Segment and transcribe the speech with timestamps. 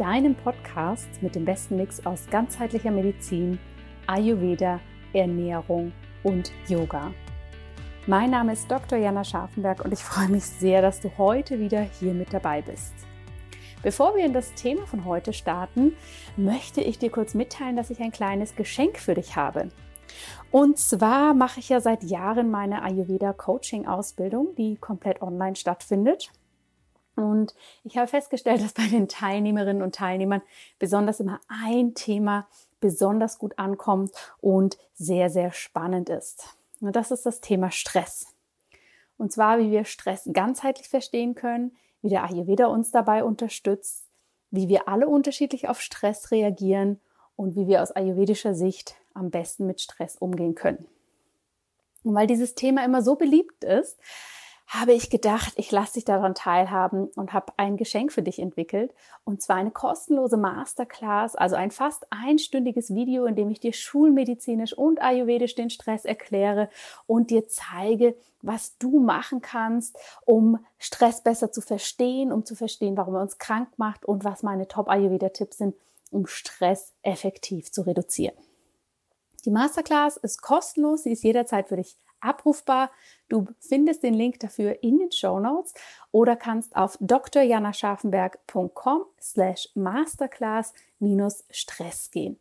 [0.00, 3.58] deinem Podcast mit dem besten Mix aus ganzheitlicher Medizin,
[4.06, 4.80] Ayurveda,
[5.12, 5.92] Ernährung
[6.22, 7.12] und Yoga.
[8.06, 8.98] Mein Name ist Dr.
[8.98, 12.94] Jana Scharfenberg und ich freue mich sehr, dass du heute wieder hier mit dabei bist.
[13.82, 15.92] Bevor wir in das Thema von heute starten,
[16.38, 19.68] möchte ich dir kurz mitteilen, dass ich ein kleines Geschenk für dich habe.
[20.50, 26.32] Und zwar mache ich ja seit Jahren meine Ayurveda Coaching Ausbildung, die komplett online stattfindet.
[27.20, 27.54] Und
[27.84, 30.42] ich habe festgestellt, dass bei den Teilnehmerinnen und Teilnehmern
[30.78, 32.46] besonders immer ein Thema
[32.80, 36.56] besonders gut ankommt und sehr, sehr spannend ist.
[36.80, 38.26] Und das ist das Thema Stress.
[39.18, 44.06] Und zwar, wie wir Stress ganzheitlich verstehen können, wie der Ayurveda uns dabei unterstützt,
[44.50, 46.98] wie wir alle unterschiedlich auf Stress reagieren
[47.36, 50.86] und wie wir aus ayurvedischer Sicht am besten mit Stress umgehen können.
[52.02, 53.98] Und weil dieses Thema immer so beliebt ist,
[54.70, 58.94] habe ich gedacht, ich lasse dich daran teilhaben und habe ein Geschenk für dich entwickelt.
[59.24, 64.72] Und zwar eine kostenlose Masterclass, also ein fast einstündiges Video, in dem ich dir schulmedizinisch
[64.72, 66.70] und ayurvedisch den Stress erkläre
[67.08, 72.96] und dir zeige, was du machen kannst, um Stress besser zu verstehen, um zu verstehen,
[72.96, 75.74] warum er uns krank macht und was meine Top-Ayurveda-Tipps sind,
[76.12, 78.36] um Stress effektiv zu reduzieren.
[79.44, 82.90] Die Masterclass ist kostenlos, sie ist jederzeit für dich abrufbar.
[83.28, 85.74] Du findest den Link dafür in den Show Notes
[86.10, 92.38] oder kannst auf drjanascharfenberg.com slash masterclass minus Stress gehen.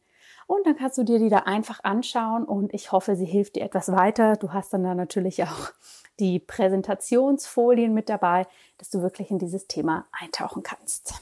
[0.47, 3.63] Und dann kannst du dir die da einfach anschauen und ich hoffe, sie hilft dir
[3.63, 4.35] etwas weiter.
[4.35, 5.72] Du hast dann da natürlich auch
[6.19, 8.47] die Präsentationsfolien mit dabei,
[8.79, 11.22] dass du wirklich in dieses Thema eintauchen kannst.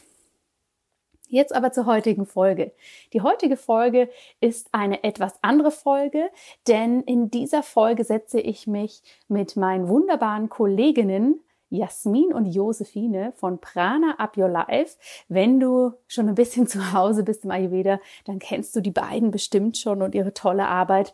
[1.30, 2.72] Jetzt aber zur heutigen Folge.
[3.12, 6.30] Die heutige Folge ist eine etwas andere Folge,
[6.68, 13.60] denn in dieser Folge setze ich mich mit meinen wunderbaren Kolleginnen Jasmin und Josephine von
[13.60, 14.98] Prana Up Your Life.
[15.28, 19.32] Wenn du schon ein bisschen zu Hause bist im Ayurveda, dann kennst du die beiden
[19.32, 21.14] bestimmt schon und ihre tolle Arbeit.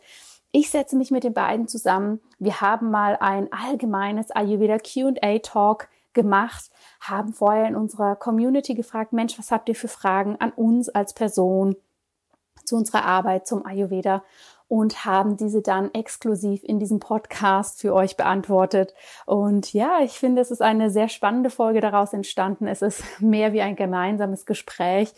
[0.52, 2.20] Ich setze mich mit den beiden zusammen.
[2.38, 6.70] Wir haben mal ein allgemeines Ayurveda Q&A Talk gemacht,
[7.00, 11.14] haben vorher in unserer Community gefragt, Mensch, was habt ihr für Fragen an uns als
[11.14, 11.76] Person
[12.64, 14.22] zu unserer Arbeit zum Ayurveda
[14.68, 18.94] und haben diese dann exklusiv in diesem Podcast für euch beantwortet.
[19.26, 22.66] Und ja, ich finde, es ist eine sehr spannende Folge daraus entstanden.
[22.66, 25.12] Es ist mehr wie ein gemeinsames Gespräch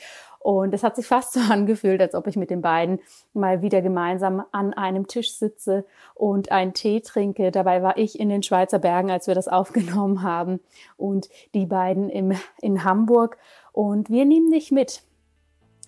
[0.47, 3.01] und es hat sich fast so angefühlt, als ob ich mit den beiden
[3.35, 5.85] mal wieder gemeinsam an einem Tisch sitze
[6.15, 7.51] und einen Tee trinke.
[7.51, 10.61] Dabei war ich in den Schweizer Bergen, als wir das aufgenommen haben
[10.97, 13.39] und die beiden im, in Hamburg.
[13.73, 15.03] Und wir nehmen dich mit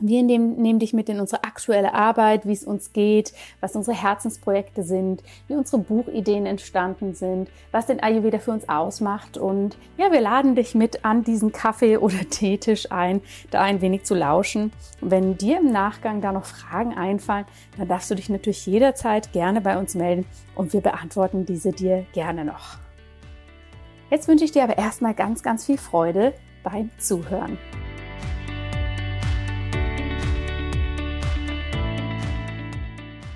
[0.01, 4.83] wir nehmen, dich mit in unsere aktuelle Arbeit, wie es uns geht, was unsere Herzensprojekte
[4.83, 9.37] sind, wie unsere Buchideen entstanden sind, was den Ayurveda für uns ausmacht.
[9.37, 13.21] Und ja, wir laden dich mit an diesen Kaffee- oder Teetisch ein,
[13.51, 14.73] da ein wenig zu lauschen.
[15.01, 17.47] Und wenn dir im Nachgang da noch Fragen einfallen,
[17.77, 22.07] dann darfst du dich natürlich jederzeit gerne bei uns melden und wir beantworten diese dir
[22.13, 22.79] gerne noch.
[24.11, 26.33] Jetzt wünsche ich dir aber erstmal ganz, ganz viel Freude
[26.63, 27.59] beim Zuhören.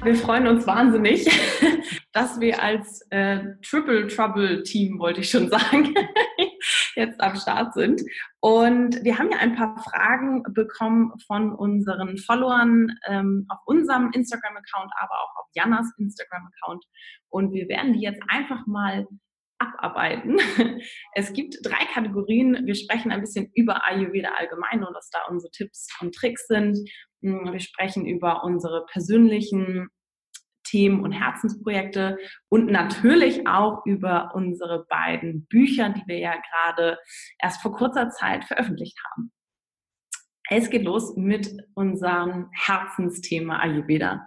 [0.04, 1.24] Wir freuen uns wahnsinnig,
[2.12, 5.94] dass wir als äh, Triple Trouble Team, wollte ich schon sagen,
[6.96, 8.02] jetzt am Start sind.
[8.40, 14.90] Und wir haben ja ein paar Fragen bekommen von unseren Followern ähm, auf unserem Instagram-Account,
[14.98, 16.84] aber auch auf Jannas Instagram-Account.
[17.28, 19.06] Und wir werden die jetzt einfach mal
[19.62, 20.38] abarbeiten.
[21.14, 22.66] Es gibt drei Kategorien.
[22.66, 26.78] Wir sprechen ein bisschen über Ayurveda allgemein und was da unsere Tipps und Tricks sind.
[27.20, 29.88] Wir sprechen über unsere persönlichen
[30.64, 32.18] Themen und Herzensprojekte
[32.48, 36.98] und natürlich auch über unsere beiden Bücher, die wir ja gerade
[37.38, 39.32] erst vor kurzer Zeit veröffentlicht haben.
[40.50, 44.26] Es geht los mit unserem Herzensthema Ayurveda.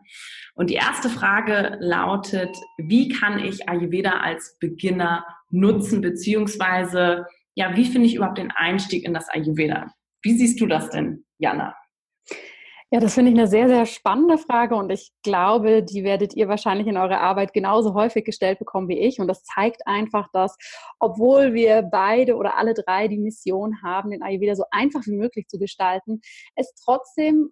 [0.56, 7.86] Und die erste Frage lautet, wie kann ich Ayurveda als Beginner nutzen, beziehungsweise, ja, wie
[7.86, 9.94] finde ich überhaupt den Einstieg in das Ayurveda?
[10.22, 11.76] Wie siehst du das denn, Jana?
[12.96, 16.48] Ja, das finde ich eine sehr, sehr spannende Frage und ich glaube, die werdet ihr
[16.48, 19.20] wahrscheinlich in eurer Arbeit genauso häufig gestellt bekommen wie ich.
[19.20, 20.56] Und das zeigt einfach, dass,
[20.98, 25.48] obwohl wir beide oder alle drei die Mission haben, den Ayurveda so einfach wie möglich
[25.50, 26.22] zu gestalten,
[26.56, 27.50] es trotzdem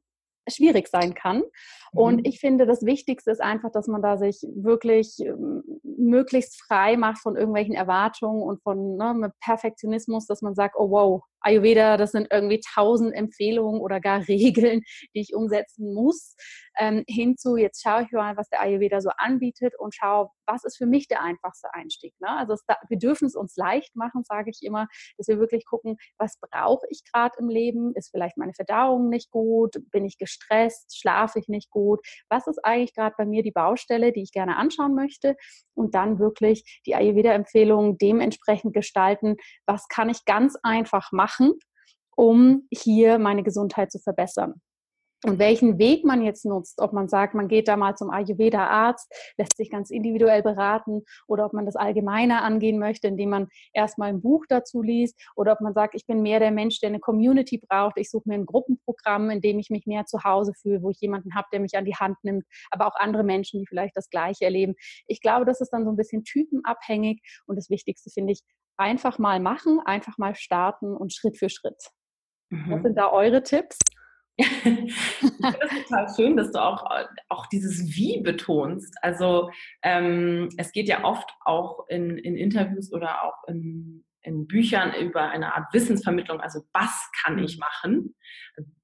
[0.50, 1.44] schwierig sein kann.
[1.92, 2.24] Und mhm.
[2.24, 7.20] ich finde, das Wichtigste ist einfach, dass man da sich wirklich ähm, möglichst frei macht
[7.20, 12.28] von irgendwelchen Erwartungen und von ne, Perfektionismus, dass man sagt, oh wow, Ayurveda, das sind
[12.32, 14.82] irgendwie tausend Empfehlungen oder gar Regeln,
[15.14, 16.36] die ich umsetzen muss,
[16.80, 20.78] ähm, hinzu, jetzt schaue ich mal, was der Ayurveda so anbietet und schaue, was ist
[20.78, 22.14] für mich der einfachste Einstieg.
[22.20, 22.30] Ne?
[22.30, 24.88] Also da, wir dürfen es uns leicht machen, sage ich immer,
[25.18, 27.94] dass wir wirklich gucken, was brauche ich gerade im Leben?
[27.96, 29.76] Ist vielleicht meine Verdauung nicht gut?
[29.92, 30.98] Bin ich gestresst?
[30.98, 32.00] Schlafe ich nicht gut?
[32.30, 35.36] Was ist eigentlich gerade bei mir die Baustelle, die ich gerne anschauen möchte?
[35.76, 39.36] Und dann wirklich die Ayurveda-Empfehlungen dementsprechend gestalten,
[39.66, 41.33] was kann ich ganz einfach machen,
[42.16, 44.62] um hier meine Gesundheit zu verbessern.
[45.26, 49.10] Und welchen Weg man jetzt nutzt, ob man sagt, man geht da mal zum Ayurveda-Arzt,
[49.38, 54.10] lässt sich ganz individuell beraten oder ob man das allgemeiner angehen möchte, indem man erstmal
[54.10, 57.00] ein Buch dazu liest oder ob man sagt, ich bin mehr der Mensch, der eine
[57.00, 60.84] Community braucht, ich suche mir ein Gruppenprogramm, in dem ich mich mehr zu Hause fühle,
[60.84, 63.66] wo ich jemanden habe, der mich an die Hand nimmt, aber auch andere Menschen, die
[63.66, 64.76] vielleicht das Gleiche erleben.
[65.08, 68.42] Ich glaube, das ist dann so ein bisschen typenabhängig und das Wichtigste finde ich,
[68.78, 71.92] einfach mal machen, einfach mal starten und Schritt für Schritt.
[72.50, 72.72] Mhm.
[72.72, 73.78] Was sind da eure Tipps?
[74.38, 76.84] ich finde es total schön, dass du auch,
[77.30, 78.96] auch dieses Wie betonst.
[79.02, 79.52] Also
[79.84, 85.30] ähm, es geht ja oft auch in, in Interviews oder auch in, in Büchern über
[85.30, 86.42] eine Art Wissensvermittlung.
[86.42, 88.16] Also was kann ich machen?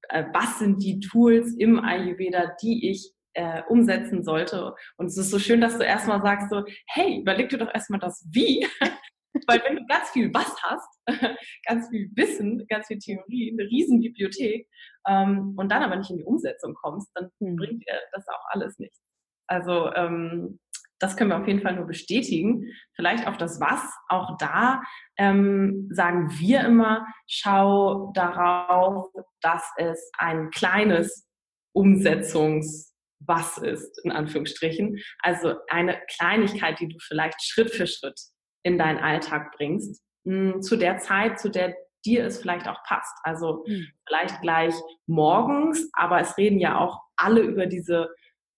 [0.08, 4.74] Äh, was sind die Tools im Ayurveda, die ich äh, umsetzen sollte?
[4.98, 8.00] Und es ist so schön, dass du erstmal sagst so, hey, überleg dir doch erstmal
[8.00, 8.66] das Wie.
[9.46, 10.88] Weil wenn du ganz viel was hast,
[11.66, 14.68] ganz viel Wissen, ganz viel Theorie, eine Riesenbibliothek
[15.08, 17.56] ähm, und dann aber nicht in die Umsetzung kommst, dann mhm.
[17.56, 19.00] bringt dir das auch alles nichts.
[19.46, 20.60] Also ähm,
[21.00, 22.66] das können wir auf jeden Fall nur bestätigen.
[22.94, 24.82] Vielleicht auf das Was, auch da
[25.16, 29.10] ähm, sagen wir immer, schau darauf,
[29.40, 31.26] dass es ein kleines
[31.72, 34.98] Umsetzungs was ist, in Anführungsstrichen.
[35.20, 38.18] Also eine Kleinigkeit, die du vielleicht Schritt für Schritt
[38.62, 41.74] in deinen Alltag bringst, mh, hm, zu der Zeit, zu der
[42.04, 43.14] dir es vielleicht auch passt.
[43.24, 43.86] Also mhm.
[44.06, 44.74] vielleicht gleich
[45.06, 48.08] morgens, aber es reden ja auch alle über diese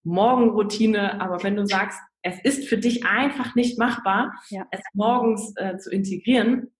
[0.04, 1.20] Morgenroutine.
[1.20, 4.64] Aber wenn du sagst, es ist für dich einfach nicht machbar, ja.
[4.70, 6.72] es morgens äh, zu integrieren,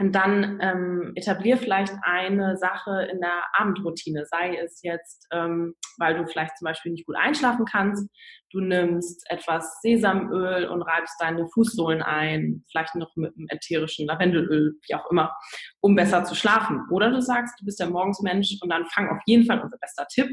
[0.00, 6.16] und dann ähm, etablier vielleicht eine Sache in der Abendroutine, sei es jetzt, ähm, weil
[6.16, 8.08] du vielleicht zum Beispiel nicht gut einschlafen kannst,
[8.52, 14.74] du nimmst etwas Sesamöl und reibst deine Fußsohlen ein, vielleicht noch mit einem ätherischen Lavendelöl,
[14.86, 15.36] wie auch immer,
[15.80, 16.80] um besser zu schlafen.
[16.92, 20.06] Oder du sagst, du bist der Morgensmensch und dann fang auf jeden Fall, unser bester
[20.06, 20.28] Tipp,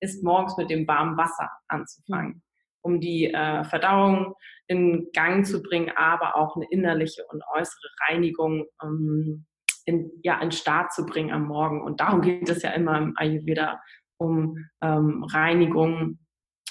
[0.00, 2.42] ist morgens mit dem warmen Wasser anzufangen
[2.82, 4.34] um die äh, Verdauung
[4.66, 9.46] in Gang zu bringen, aber auch eine innerliche und äußere Reinigung ähm,
[9.84, 11.82] in, ja, in Start zu bringen am Morgen.
[11.82, 13.80] Und darum geht es ja immer im Ayurveda,
[14.18, 16.18] um ähm, Reinigung,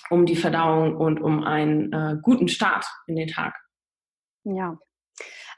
[0.10, 3.56] um die Verdauung und um einen äh, guten Start in den Tag.
[4.44, 4.78] Ja,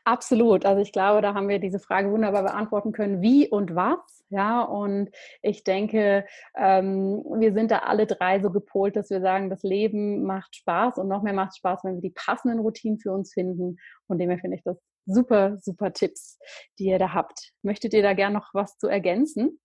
[0.09, 0.65] Absolut.
[0.65, 3.21] Also ich glaube, da haben wir diese Frage wunderbar beantworten können.
[3.21, 4.18] Wie und was?
[4.29, 5.09] Ja, und
[5.41, 10.23] ich denke, ähm, wir sind da alle drei so gepolt, dass wir sagen, das Leben
[10.23, 13.77] macht Spaß und noch mehr macht Spaß, wenn wir die passenden Routinen für uns finden.
[14.05, 16.37] Von dem her finde ich das super, super Tipps,
[16.77, 17.51] die ihr da habt.
[17.63, 19.59] Möchtet ihr da gern noch was zu ergänzen?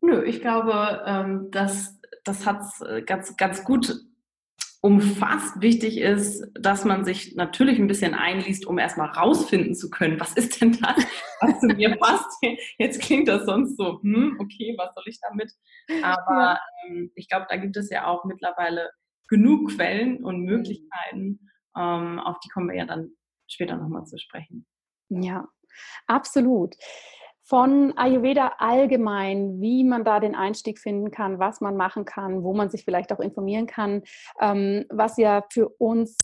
[0.00, 3.92] Nö, ich glaube, ähm, das, das hat es äh, ganz, ganz gut
[4.84, 5.62] umfasst.
[5.62, 10.34] Wichtig ist, dass man sich natürlich ein bisschen einliest, um erstmal rausfinden zu können, was
[10.34, 11.02] ist denn das,
[11.40, 12.28] was zu mir passt.
[12.76, 15.50] Jetzt klingt das sonst so, hm, okay, was soll ich damit?
[16.02, 18.90] Aber ähm, ich glaube, da gibt es ja auch mittlerweile
[19.26, 21.40] genug Quellen und Möglichkeiten,
[21.74, 23.12] ähm, auf die kommen wir ja dann
[23.48, 24.66] später nochmal zu sprechen.
[25.08, 25.48] Ja,
[26.06, 26.74] Absolut.
[27.46, 32.54] Von Ayurveda allgemein, wie man da den Einstieg finden kann, was man machen kann, wo
[32.54, 34.02] man sich vielleicht auch informieren kann,
[34.40, 36.16] ähm, was ja für uns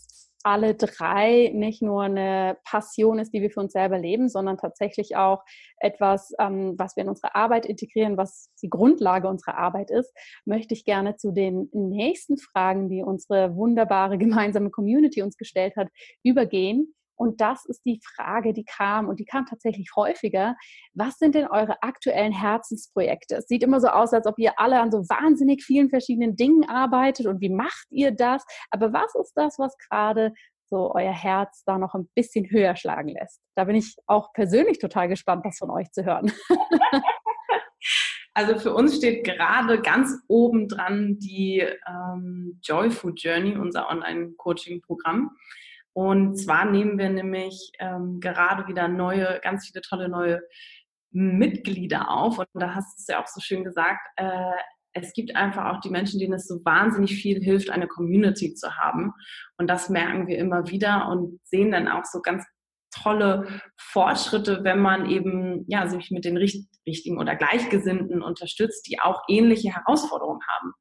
[0.43, 5.17] alle drei nicht nur eine Passion ist, die wir für uns selber leben, sondern tatsächlich
[5.17, 5.43] auch
[5.79, 10.13] etwas, ähm, was wir in unsere Arbeit integrieren, was die Grundlage unserer Arbeit ist,
[10.47, 15.89] möchte ich gerne zu den nächsten Fragen, die unsere wunderbare gemeinsame Community uns gestellt hat,
[16.23, 16.95] übergehen.
[17.21, 20.57] Und das ist die Frage, die kam und die kam tatsächlich häufiger.
[20.95, 23.37] Was sind denn eure aktuellen Herzensprojekte?
[23.37, 26.67] Es sieht immer so aus, als ob ihr alle an so wahnsinnig vielen verschiedenen Dingen
[26.67, 28.43] arbeitet und wie macht ihr das?
[28.71, 30.33] Aber was ist das, was gerade
[30.65, 33.43] so euer Herz da noch ein bisschen höher schlagen lässt?
[33.55, 36.33] Da bin ich auch persönlich total gespannt, das von euch zu hören.
[38.33, 45.37] Also für uns steht gerade ganz oben dran die ähm, Joy Food Journey, unser Online-Coaching-Programm.
[45.93, 50.41] Und zwar nehmen wir nämlich ähm, gerade wieder neue, ganz viele tolle neue
[51.11, 52.39] Mitglieder auf.
[52.39, 54.53] Und da hast du es ja auch so schön gesagt, äh,
[54.93, 58.77] es gibt einfach auch die Menschen, denen es so wahnsinnig viel hilft, eine Community zu
[58.77, 59.13] haben.
[59.57, 62.45] Und das merken wir immer wieder und sehen dann auch so ganz
[62.93, 69.23] tolle Fortschritte, wenn man eben ja, sich mit den richtigen oder Gleichgesinnten unterstützt, die auch
[69.29, 70.73] ähnliche Herausforderungen haben.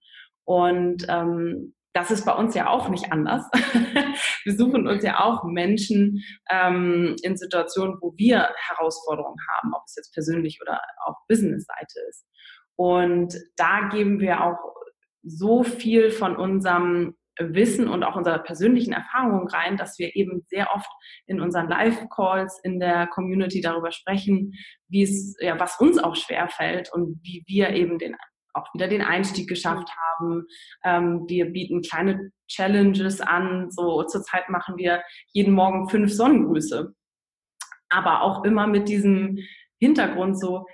[0.43, 3.43] Und ähm, das ist bei uns ja auch nicht anders.
[4.45, 9.95] wir suchen uns ja auch Menschen ähm, in Situationen, wo wir Herausforderungen haben, ob es
[9.97, 12.25] jetzt persönlich oder auf Business-Seite ist.
[12.77, 14.57] Und da geben wir auch
[15.23, 20.73] so viel von unserem Wissen und auch unserer persönlichen Erfahrung rein, dass wir eben sehr
[20.73, 20.89] oft
[21.25, 24.53] in unseren Live-Calls in der Community darüber sprechen,
[24.87, 28.15] wie es, ja, was uns auch schwer fällt und wie wir eben den
[28.53, 30.45] auch wieder den Einstieg geschafft haben.
[30.83, 33.69] Ähm, wir bieten kleine Challenges an.
[33.71, 35.01] So zurzeit machen wir
[35.31, 36.93] jeden Morgen fünf Sonnengrüße.
[37.89, 39.39] Aber auch immer mit diesem
[39.79, 40.65] Hintergrund so,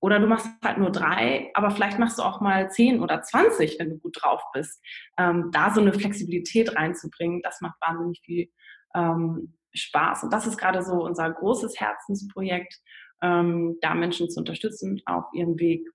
[0.00, 3.76] oder du machst halt nur drei, aber vielleicht machst du auch mal zehn oder zwanzig,
[3.78, 4.82] wenn du gut drauf bist.
[5.16, 8.50] Ähm, da so eine Flexibilität reinzubringen, das macht wahnsinnig viel
[8.94, 10.24] ähm, Spaß.
[10.24, 12.74] Und das ist gerade so unser großes Herzensprojekt,
[13.22, 15.88] ähm, da Menschen zu unterstützen auf ihrem Weg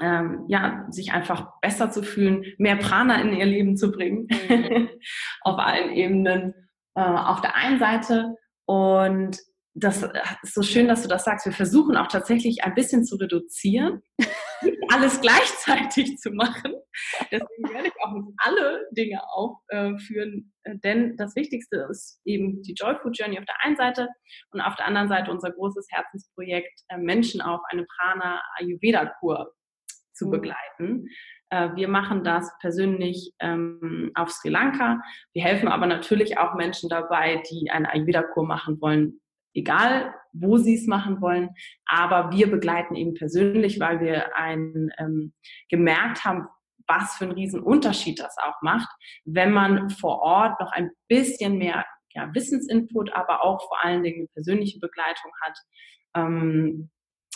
[0.00, 4.88] ähm, ja, sich einfach besser zu fühlen, mehr Prana in ihr Leben zu bringen, mhm.
[5.42, 6.54] auf allen Ebenen.
[6.94, 8.34] Äh, auf der einen Seite
[8.66, 9.38] und
[9.74, 10.02] das
[10.42, 11.46] ist so schön, dass du das sagst.
[11.46, 14.02] Wir versuchen auch tatsächlich ein bisschen zu reduzieren,
[14.92, 16.74] alles gleichzeitig zu machen.
[17.30, 22.74] Deswegen werde ich auch nicht alle Dinge aufführen, äh, denn das Wichtigste ist eben die
[22.74, 24.08] Joy Food Journey auf der einen Seite
[24.50, 29.54] und auf der anderen Seite unser großes Herzensprojekt äh, Menschen auf eine Prana Ayurveda Kur
[30.20, 30.30] zu mhm.
[30.30, 31.08] begleiten.
[31.48, 35.00] Äh, wir machen das persönlich ähm, auf Sri Lanka.
[35.32, 39.20] Wir helfen aber natürlich auch Menschen dabei, die eine Ayurveda-Kur machen wollen,
[39.54, 41.50] egal wo sie es machen wollen.
[41.86, 45.32] Aber wir begleiten eben persönlich, weil wir ein, ähm,
[45.68, 46.46] gemerkt haben,
[46.86, 48.88] was für einen riesen Unterschied das auch macht,
[49.24, 51.84] wenn man vor Ort noch ein bisschen mehr
[52.14, 55.58] ja, Wissensinput, aber auch vor allen Dingen persönliche Begleitung hat.
[56.16, 56.90] Ähm,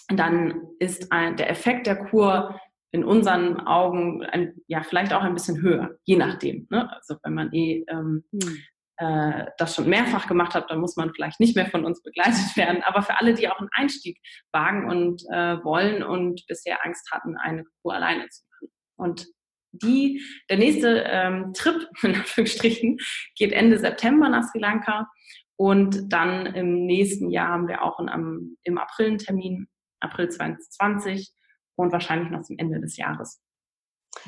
[0.08, 2.60] dann ist ein, der Effekt der Kur
[2.94, 6.68] in unseren Augen ein, ja vielleicht auch ein bisschen höher, je nachdem.
[6.70, 6.88] Ne?
[6.92, 8.62] Also wenn man eh ähm, hm.
[8.98, 12.38] äh, das schon mehrfach gemacht hat, dann muss man vielleicht nicht mehr von uns begleitet
[12.56, 12.84] werden.
[12.84, 14.20] Aber für alle, die auch einen Einstieg
[14.52, 18.72] wagen und äh, wollen und bisher Angst hatten, eine Kur alleine zu machen.
[18.94, 19.26] Und
[19.72, 22.98] die, der nächste ähm, Trip, in Anführungsstrichen,
[23.36, 25.10] geht Ende September nach Sri Lanka.
[25.56, 29.66] Und dann im nächsten Jahr haben wir auch in, im April einen Termin,
[29.98, 31.34] April 2020
[31.76, 33.42] und wahrscheinlich noch zum Ende des Jahres.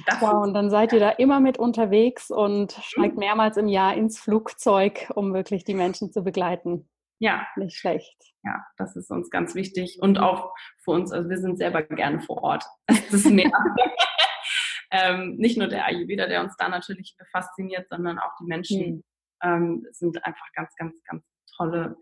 [0.06, 3.94] Das wow, und dann seid ihr da immer mit unterwegs und steigt mehrmals im Jahr
[3.94, 6.88] ins Flugzeug, um wirklich die Menschen zu begleiten.
[7.18, 7.46] Ja.
[7.56, 8.16] Nicht schlecht.
[8.44, 9.98] Ja, das ist uns ganz wichtig.
[10.00, 12.64] Und auch für uns, also wir sind selber gerne vor Ort.
[13.08, 13.50] Das ist mehr.
[14.90, 19.04] ähm, nicht nur der Ayurveda, der uns da natürlich fasziniert, sondern auch die Menschen mhm.
[19.42, 21.22] ähm, sind einfach ganz, ganz, ganz
[21.56, 21.96] tolle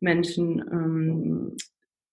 [0.00, 1.56] Menschen, ähm,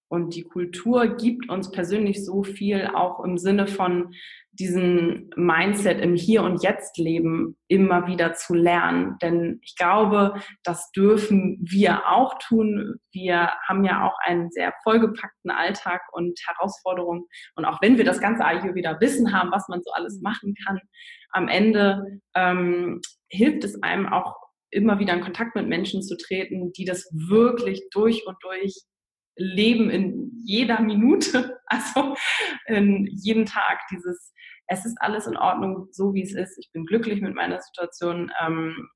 [0.08, 4.14] und die Kultur gibt uns persönlich so viel, auch im Sinne von
[4.52, 9.18] diesem Mindset im Hier und Jetzt leben immer wieder zu lernen.
[9.22, 12.96] Denn ich glaube, das dürfen wir auch tun.
[13.12, 17.26] Wir haben ja auch einen sehr vollgepackten Alltag und Herausforderungen.
[17.56, 18.44] Und auch wenn wir das ganze
[18.76, 20.80] wieder Wissen haben, was man so alles machen kann,
[21.32, 24.36] am Ende ähm, hilft es einem auch
[24.70, 28.76] immer wieder in Kontakt mit Menschen zu treten, die das wirklich durch und durch
[29.36, 32.16] leben in jeder Minute, also
[32.68, 34.34] in jeden Tag dieses,
[34.68, 38.32] es ist alles in Ordnung, so wie es ist, ich bin glücklich mit meiner Situation.
[38.42, 38.90] Ähm,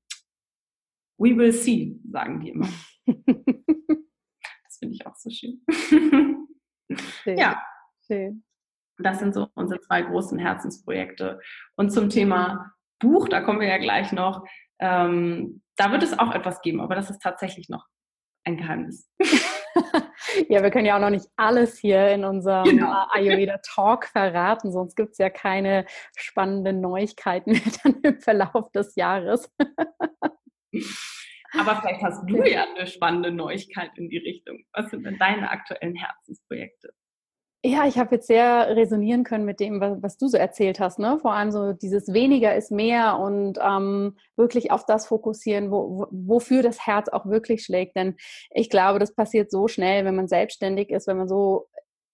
[1.18, 2.68] we will see, sagen die immer.
[3.06, 5.60] das finde ich auch so schön.
[7.22, 7.38] schön.
[7.38, 7.62] Ja.
[8.06, 8.44] Schön.
[8.98, 11.40] Das sind so unsere zwei großen Herzensprojekte.
[11.76, 14.44] Und zum Thema Buch, da kommen wir ja gleich noch.
[14.78, 17.86] Ähm, da wird es auch etwas geben, aber das ist tatsächlich noch
[18.44, 19.10] ein Geheimnis.
[20.48, 23.06] ja, wir können ja auch noch nicht alles hier in unserem genau.
[23.10, 28.94] Ayurveda Talk verraten, sonst gibt es ja keine spannenden Neuigkeiten mehr dann im Verlauf des
[28.96, 29.50] Jahres.
[31.58, 34.62] Aber vielleicht hast du ja eine spannende Neuigkeit in die Richtung.
[34.72, 36.92] Was sind denn deine aktuellen Herzensprojekte?
[37.62, 40.98] Ja, ich habe jetzt sehr resonieren können mit dem, was, was, du so erzählt hast.
[40.98, 41.18] Ne?
[41.20, 46.06] Vor allem so dieses weniger ist mehr und ähm, wirklich auf das fokussieren, wo, wo,
[46.10, 47.96] wofür das Herz auch wirklich schlägt.
[47.96, 48.16] Denn
[48.50, 51.68] ich glaube, das passiert so schnell, wenn man selbstständig ist, wenn man so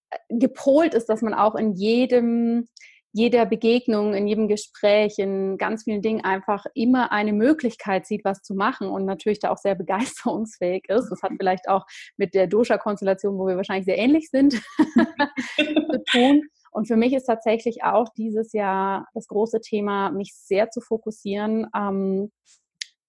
[0.09, 2.67] äh, gepolt ist, dass man auch in jedem
[3.13, 8.41] jeder Begegnung, in jedem Gespräch, in ganz vielen Dingen einfach immer eine Möglichkeit sieht, was
[8.43, 11.09] zu machen und natürlich da auch sehr begeisterungsfähig ist.
[11.09, 11.85] Das hat vielleicht auch
[12.17, 14.53] mit der Dosha-Konstellation, wo wir wahrscheinlich sehr ähnlich sind,
[15.57, 16.43] zu tun.
[16.71, 21.65] Und für mich ist tatsächlich auch dieses Jahr das große Thema, mich sehr zu fokussieren
[21.75, 22.31] ähm,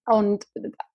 [0.07, 0.45] und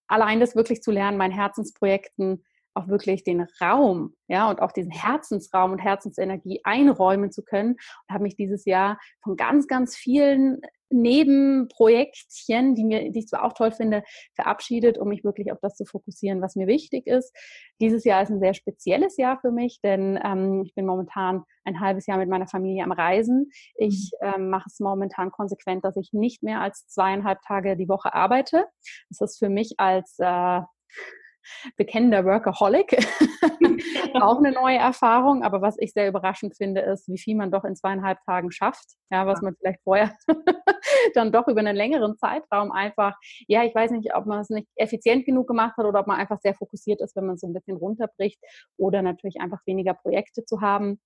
[0.08, 2.42] allein das wirklich zu lernen, meinen Herzensprojekten
[2.74, 7.72] auch wirklich den Raum, ja, und auch diesen Herzensraum und Herzensenergie einräumen zu können.
[7.72, 13.44] Und habe mich dieses Jahr von ganz, ganz vielen Nebenprojektchen, die, mir, die ich zwar
[13.44, 14.02] auch toll finde,
[14.34, 17.34] verabschiedet, um mich wirklich auf das zu fokussieren, was mir wichtig ist.
[17.80, 21.80] Dieses Jahr ist ein sehr spezielles Jahr für mich, denn ähm, ich bin momentan ein
[21.80, 23.50] halbes Jahr mit meiner Familie am Reisen.
[23.76, 24.28] Ich mhm.
[24.34, 28.66] ähm, mache es momentan konsequent, dass ich nicht mehr als zweieinhalb Tage die Woche arbeite.
[29.08, 30.60] Das ist für mich als äh,
[31.76, 32.96] bekennender Workaholic.
[34.14, 35.42] auch eine neue Erfahrung.
[35.42, 38.94] Aber was ich sehr überraschend finde, ist, wie viel man doch in zweieinhalb Tagen schafft.
[39.10, 40.14] Ja, was man vielleicht vorher
[41.14, 43.14] dann doch über einen längeren Zeitraum einfach,
[43.46, 46.18] ja, ich weiß nicht, ob man es nicht effizient genug gemacht hat oder ob man
[46.18, 48.40] einfach sehr fokussiert ist, wenn man so ein bisschen runterbricht
[48.76, 51.00] oder natürlich einfach weniger Projekte zu haben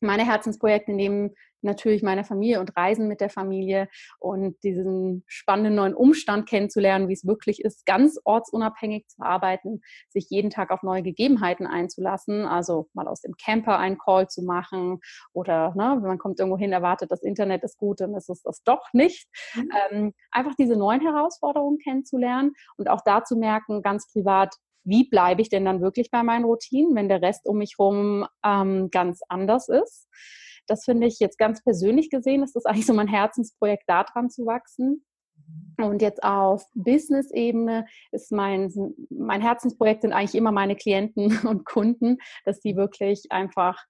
[0.00, 3.88] meine Herzensprojekte neben natürlich meiner Familie und Reisen mit der Familie
[4.18, 10.26] und diesen spannenden neuen Umstand kennenzulernen, wie es wirklich ist, ganz ortsunabhängig zu arbeiten, sich
[10.30, 15.00] jeden Tag auf neue Gegebenheiten einzulassen, also mal aus dem Camper einen Call zu machen
[15.32, 18.42] oder ne, wenn man kommt irgendwo hin, erwartet, das Internet ist gut, dann ist es
[18.42, 19.28] das doch nicht.
[19.54, 19.70] Mhm.
[19.90, 25.42] Ähm, einfach diese neuen Herausforderungen kennenzulernen und auch da zu merken, ganz privat, wie bleibe
[25.42, 29.20] ich denn dann wirklich bei meinen Routinen, wenn der Rest um mich herum ähm, ganz
[29.28, 30.08] anders ist.
[30.66, 34.46] Das finde ich jetzt ganz persönlich gesehen, ist das eigentlich so mein Herzensprojekt, daran zu
[34.46, 35.04] wachsen.
[35.78, 38.72] Und jetzt auf Business-Ebene ist mein,
[39.10, 43.82] mein Herzensprojekt sind eigentlich immer meine Klienten und Kunden, dass die wirklich einfach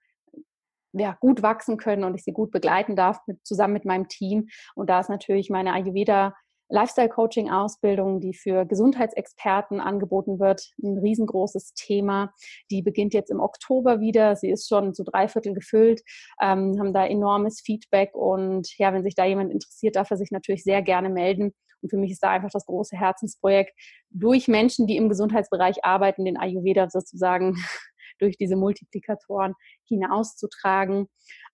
[0.92, 4.48] ja, gut wachsen können und ich sie gut begleiten darf, mit, zusammen mit meinem Team.
[4.74, 6.34] Und da ist natürlich meine Ayurveda
[6.70, 12.32] Lifestyle-Coaching-Ausbildung, die für Gesundheitsexperten angeboten wird, ein riesengroßes Thema.
[12.70, 14.36] Die beginnt jetzt im Oktober wieder.
[14.36, 16.02] Sie ist schon zu drei Viertel gefüllt,
[16.40, 20.30] ähm, haben da enormes Feedback und ja, wenn sich da jemand interessiert, darf er sich
[20.30, 21.52] natürlich sehr gerne melden.
[21.82, 23.72] Und für mich ist da einfach das große Herzensprojekt,
[24.10, 27.54] durch Menschen, die im Gesundheitsbereich arbeiten, den Ayurveda sozusagen
[28.18, 29.54] durch diese Multiplikatoren
[29.88, 31.08] hinauszutragen.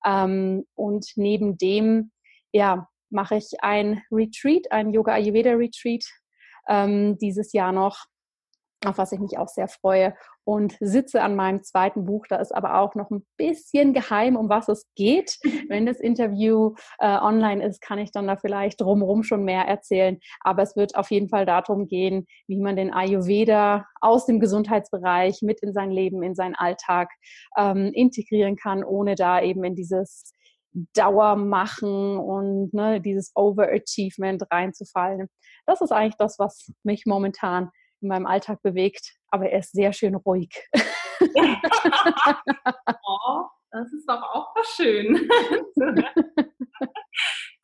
[0.05, 2.11] Ähm, und neben dem,
[2.53, 6.05] ja, mache ich ein Retreat, ein Yoga Ayurveda Retreat
[6.69, 8.07] ähm, dieses Jahr noch,
[8.85, 10.15] auf was ich mich auch sehr freue
[10.45, 12.27] und sitze an meinem zweiten Buch.
[12.29, 15.39] Da ist aber auch noch ein bisschen geheim, um was es geht.
[15.69, 20.19] Wenn das Interview äh, online ist, kann ich dann da vielleicht drumherum schon mehr erzählen.
[20.41, 25.43] Aber es wird auf jeden Fall darum gehen, wie man den Ayurveda aus dem Gesundheitsbereich
[25.43, 27.11] mit in sein Leben, in seinen Alltag
[27.59, 30.33] ähm, integrieren kann, ohne da eben in dieses
[30.95, 35.29] Dauer machen und ne, dieses Overachievement reinzufallen.
[35.67, 39.93] Das ist eigentlich das, was mich momentan in meinem Alltag bewegt, aber er ist sehr
[39.93, 40.51] schön ruhig.
[43.05, 45.29] oh, das ist doch auch was schön.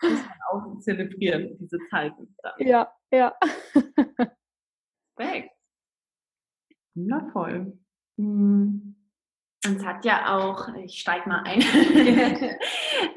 [0.03, 2.35] muss man auch zelebrieren, diese Zeiten.
[2.43, 2.53] Dann.
[2.59, 3.35] Ja, ja.
[5.17, 5.51] Perfekt.
[6.95, 7.79] Wundervoll.
[8.19, 8.97] Hm.
[9.65, 11.61] Uns hat ja auch, ich steige mal ein,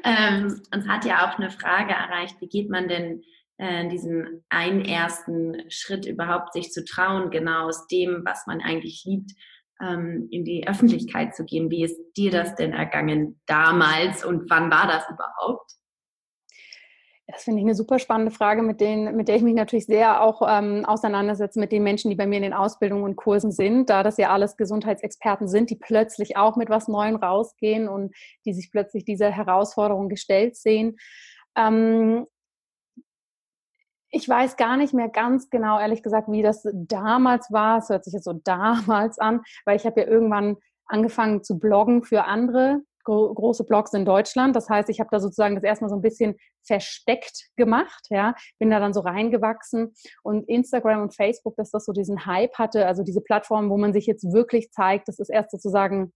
[0.04, 3.22] ähm, uns hat ja auch eine Frage erreicht, wie geht man denn
[3.58, 9.02] äh, diesen einen ersten Schritt überhaupt sich zu trauen, genau aus dem, was man eigentlich
[9.04, 9.32] liebt,
[9.80, 11.70] ähm, in die Öffentlichkeit zu gehen.
[11.70, 15.72] Wie ist dir das denn ergangen damals und wann war das überhaupt?
[17.28, 20.22] Das finde ich eine super spannende Frage, mit, denen, mit der ich mich natürlich sehr
[20.22, 23.90] auch ähm, auseinandersetze mit den Menschen, die bei mir in den Ausbildungen und Kursen sind,
[23.90, 28.54] da das ja alles Gesundheitsexperten sind, die plötzlich auch mit was Neuem rausgehen und die
[28.54, 30.98] sich plötzlich dieser Herausforderung gestellt sehen.
[31.56, 32.26] Ähm,
[34.10, 37.78] ich weiß gar nicht mehr ganz genau, ehrlich gesagt, wie das damals war.
[37.78, 42.04] Es hört sich jetzt so damals an, weil ich habe ja irgendwann angefangen zu bloggen
[42.04, 44.54] für andere gro große Blogs in Deutschland.
[44.54, 48.70] Das heißt, ich habe da sozusagen das erstmal so ein bisschen versteckt gemacht, ja, bin
[48.70, 53.02] da dann so reingewachsen und Instagram und Facebook, dass das so diesen Hype hatte, also
[53.02, 56.12] diese Plattform, wo man sich jetzt wirklich zeigt, das ist erst sozusagen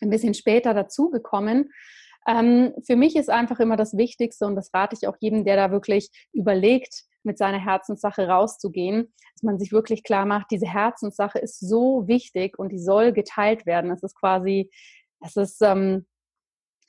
[0.00, 1.70] ein bisschen später dazugekommen.
[2.26, 5.56] Ähm, für mich ist einfach immer das Wichtigste und das rate ich auch jedem, der
[5.56, 11.38] da wirklich überlegt, mit seiner Herzenssache rauszugehen, dass man sich wirklich klar macht, diese Herzenssache
[11.38, 13.90] ist so wichtig und die soll geteilt werden.
[13.90, 14.70] Es ist quasi,
[15.20, 16.06] es ist, ähm,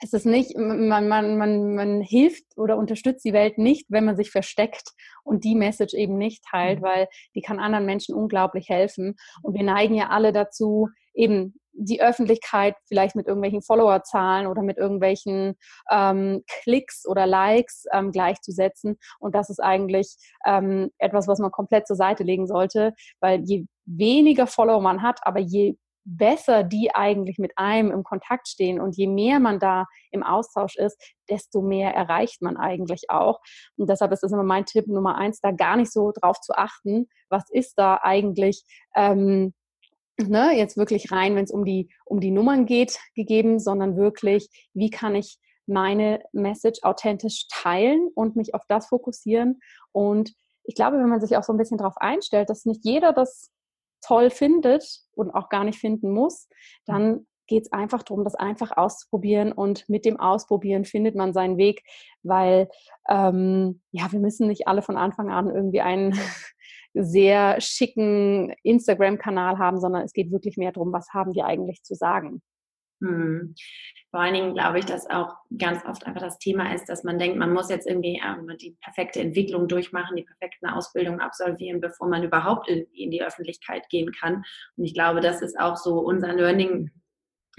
[0.04, 4.16] es ist nicht, man, man, man, man hilft oder unterstützt die Welt nicht, wenn man
[4.16, 4.90] sich versteckt
[5.24, 6.84] und die Message eben nicht teilt, mhm.
[6.84, 9.16] weil die kann anderen Menschen unglaublich helfen.
[9.44, 14.78] Und wir neigen ja alle dazu, eben die Öffentlichkeit vielleicht mit irgendwelchen Followerzahlen oder mit
[14.78, 15.56] irgendwelchen
[15.90, 18.98] ähm, Klicks oder Likes ähm, gleichzusetzen.
[19.20, 23.66] Und das ist eigentlich ähm, etwas, was man komplett zur Seite legen sollte, weil je
[23.86, 28.98] weniger Follower man hat, aber je besser die eigentlich mit einem im Kontakt stehen und
[28.98, 33.40] je mehr man da im Austausch ist, desto mehr erreicht man eigentlich auch.
[33.78, 36.54] Und deshalb ist das immer mein Tipp Nummer eins, da gar nicht so drauf zu
[36.54, 38.64] achten, was ist da eigentlich
[38.96, 39.54] ähm,
[40.18, 44.50] ne, jetzt wirklich rein, wenn es um die, um die Nummern geht, gegeben, sondern wirklich,
[44.74, 45.38] wie kann ich
[45.68, 49.60] meine Message authentisch teilen und mich auf das fokussieren.
[49.92, 50.34] Und
[50.64, 53.52] ich glaube, wenn man sich auch so ein bisschen darauf einstellt, dass nicht jeder das
[54.12, 56.50] toll findet und auch gar nicht finden muss,
[56.86, 61.58] dann geht es einfach darum, das einfach auszuprobieren und mit dem Ausprobieren findet man seinen
[61.58, 61.84] Weg,
[62.22, 62.70] weil
[63.10, 66.12] ähm, ja, wir müssen nicht alle von Anfang an irgendwie einen
[66.94, 71.96] sehr schicken Instagram-Kanal haben, sondern es geht wirklich mehr darum, was haben die eigentlich zu
[71.96, 72.42] sagen.
[73.02, 73.56] Hm.
[74.12, 77.18] Vor allen Dingen glaube ich, dass auch ganz oft einfach das Thema ist, dass man
[77.18, 82.08] denkt, man muss jetzt irgendwie ähm, die perfekte Entwicklung durchmachen, die perfekten Ausbildungen absolvieren, bevor
[82.08, 84.44] man überhaupt in die Öffentlichkeit gehen kann.
[84.76, 86.92] Und ich glaube, das ist auch so unser Learning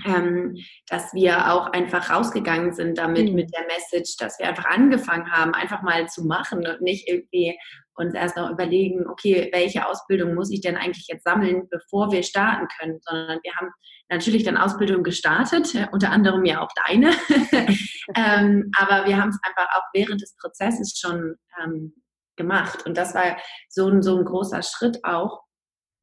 [0.07, 0.57] ähm,
[0.88, 3.35] dass wir auch einfach rausgegangen sind damit mhm.
[3.35, 7.59] mit der Message, dass wir einfach angefangen haben, einfach mal zu machen und nicht irgendwie
[7.94, 12.22] uns erst noch überlegen, okay, welche Ausbildung muss ich denn eigentlich jetzt sammeln, bevor wir
[12.22, 13.68] starten können, sondern wir haben
[14.09, 17.11] natürlich dann Ausbildung gestartet, äh, unter anderem ja auch deine,
[18.16, 21.94] ähm, aber wir haben es einfach auch während des Prozesses schon ähm,
[22.37, 22.87] gemacht.
[22.87, 23.37] Und das war
[23.68, 25.42] so, so ein großer Schritt auch,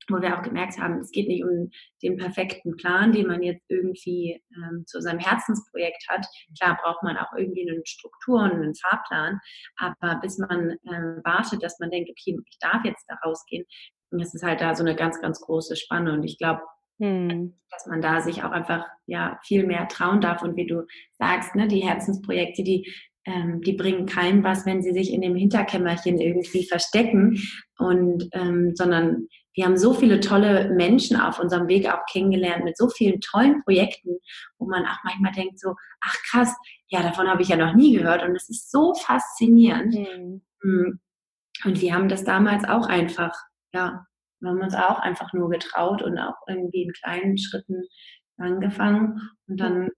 [0.10, 1.70] wo wir auch gemerkt haben, es geht nicht um
[2.02, 6.26] den perfekten Plan, den man jetzt irgendwie ähm, zu seinem Herzensprojekt hat.
[6.60, 9.40] Klar braucht man auch irgendwie eine Struktur und einen Fahrplan,
[9.78, 13.66] aber bis man äh, wartet, dass man denkt, okay, ich darf jetzt da rausgehen,
[14.12, 16.62] das ist halt da so eine ganz, ganz große Spanne und ich glaube,
[17.00, 17.54] hm.
[17.70, 21.56] dass man da sich auch einfach ja viel mehr trauen darf und wie du sagst,
[21.56, 22.92] ne, die Herzensprojekte, die
[23.26, 27.40] ähm, die bringen keinem was, wenn sie sich in dem Hinterkämmerchen irgendwie verstecken
[27.78, 32.78] und ähm, sondern wir haben so viele tolle Menschen auf unserem Weg auch kennengelernt mit
[32.78, 34.18] so vielen tollen Projekten,
[34.58, 36.56] wo man auch manchmal denkt so, ach krass,
[36.88, 39.96] ja, davon habe ich ja noch nie gehört und es ist so faszinierend.
[40.64, 41.00] Mhm.
[41.66, 43.34] Und wir haben das damals auch einfach,
[43.74, 44.06] ja,
[44.40, 47.84] wir haben uns auch einfach nur getraut und auch irgendwie in kleinen Schritten
[48.38, 49.90] angefangen und dann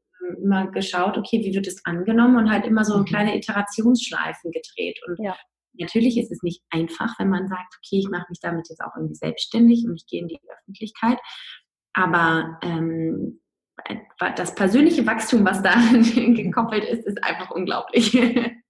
[0.42, 3.06] immer geschaut, okay, wie wird es angenommen und halt immer so mhm.
[3.06, 5.00] kleine Iterationsschleifen gedreht.
[5.08, 5.36] Und ja.
[5.82, 8.96] Natürlich ist es nicht einfach, wenn man sagt, okay, ich mache mich damit jetzt auch
[8.96, 11.20] irgendwie selbstständig und ich gehe in die Öffentlichkeit.
[11.94, 13.42] Aber ähm,
[14.36, 18.14] das persönliche Wachstum, was da gekoppelt ist, ist einfach unglaublich.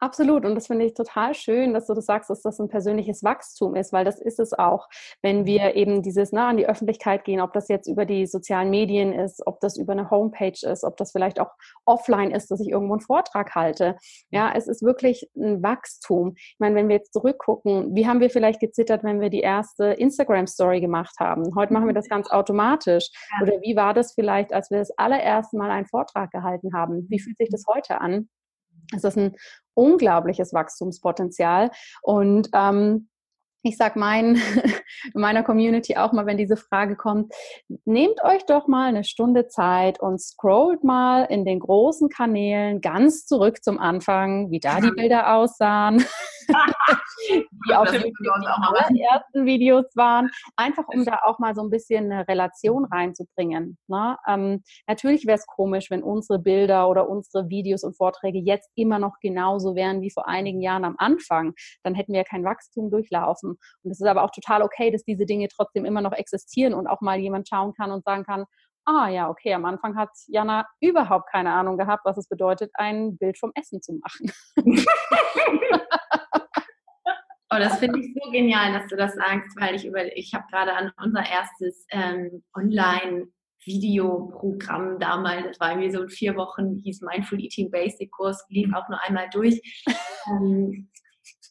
[0.00, 0.44] Absolut.
[0.44, 3.74] Und das finde ich total schön, dass du das sagst, dass das ein persönliches Wachstum
[3.74, 4.88] ist, weil das ist es auch,
[5.22, 8.70] wenn wir eben dieses nah an die Öffentlichkeit gehen, ob das jetzt über die sozialen
[8.70, 11.52] Medien ist, ob das über eine Homepage ist, ob das vielleicht auch
[11.86, 13.96] offline ist, dass ich irgendwo einen Vortrag halte.
[14.30, 16.34] Ja, es ist wirklich ein Wachstum.
[16.36, 19.86] Ich meine, wenn wir jetzt zurückgucken, wie haben wir vielleicht gezittert, wenn wir die erste
[19.86, 21.54] Instagram-Story gemacht haben?
[21.56, 23.10] Heute machen wir das ganz automatisch.
[23.40, 27.06] Oder wie war das vielleicht, als wir das allererste Mal einen Vortrag gehalten haben?
[27.08, 28.28] Wie fühlt sich das heute an?
[28.94, 29.36] Es ist ein
[29.74, 31.70] unglaubliches Wachstumspotenzial.
[32.02, 33.08] Und ähm,
[33.64, 34.40] ich sage mein,
[35.14, 37.32] meiner Community auch mal, wenn diese Frage kommt,
[37.86, 43.26] nehmt euch doch mal eine Stunde Zeit und scrollt mal in den großen Kanälen ganz
[43.26, 46.04] zurück zum Anfang, wie da die Bilder aussahen,
[47.28, 52.26] wie auch die ersten Videos waren, einfach um da auch mal so ein bisschen eine
[52.28, 53.78] Relation reinzubringen.
[53.86, 54.16] Ne?
[54.26, 58.98] Ähm, natürlich wäre es komisch, wenn unsere Bilder oder unsere Videos und Vorträge jetzt immer
[58.98, 61.54] noch genauso wären wie vor einigen Jahren am Anfang.
[61.82, 63.56] Dann hätten wir ja kein Wachstum durchlaufen.
[63.82, 66.86] Und es ist aber auch total okay, dass diese Dinge trotzdem immer noch existieren und
[66.86, 68.44] auch mal jemand schauen kann und sagen kann,
[68.86, 73.16] ah ja, okay, am Anfang hat Jana überhaupt keine Ahnung gehabt, was es bedeutet, ein
[73.16, 74.30] Bild vom Essen zu machen.
[77.54, 80.44] Oh, das finde ich so genial, dass du das sagst, weil ich über, ich habe
[80.50, 83.28] gerade an unser erstes ähm, Online
[83.64, 88.74] Videoprogramm damals, das war irgendwie so in vier Wochen, hieß Mindful Eating Basic Kurs, lief
[88.74, 89.60] auch nur einmal durch.
[90.26, 90.88] ähm,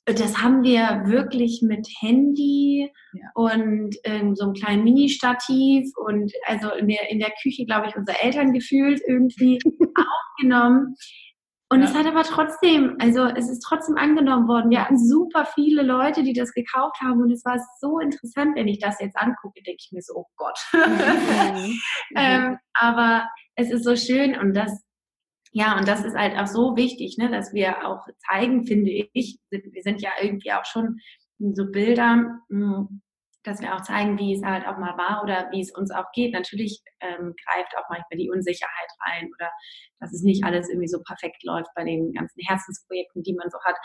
[0.06, 3.22] das haben wir wirklich mit Handy ja.
[3.36, 7.96] und ähm, so einem kleinen Mini-Stativ und also in der, in der Küche, glaube ich,
[7.96, 9.60] unsere Eltern gefühlt irgendwie
[9.96, 10.96] aufgenommen.
[11.70, 11.88] Und ja.
[11.88, 14.70] es hat aber trotzdem, also es ist trotzdem angenommen worden.
[14.70, 18.68] Wir hatten super viele Leute, die das gekauft haben und es war so interessant, wenn
[18.68, 20.60] ich das jetzt angucke, denke ich mir so, oh Gott.
[21.54, 21.80] Mhm.
[22.16, 24.84] ähm, aber es ist so schön und das,
[25.52, 29.40] ja, und das ist halt auch so wichtig, ne, dass wir auch zeigen, finde ich,
[29.50, 31.00] wir sind ja irgendwie auch schon
[31.40, 33.02] so Bilder, hm,
[33.44, 36.12] dass wir auch zeigen, wie es halt auch mal war oder wie es uns auch
[36.14, 36.34] geht.
[36.34, 39.52] Natürlich ähm, greift auch manchmal die Unsicherheit rein oder
[40.00, 43.58] dass es nicht alles irgendwie so perfekt läuft bei den ganzen Herzensprojekten, die man so
[43.64, 43.76] hat.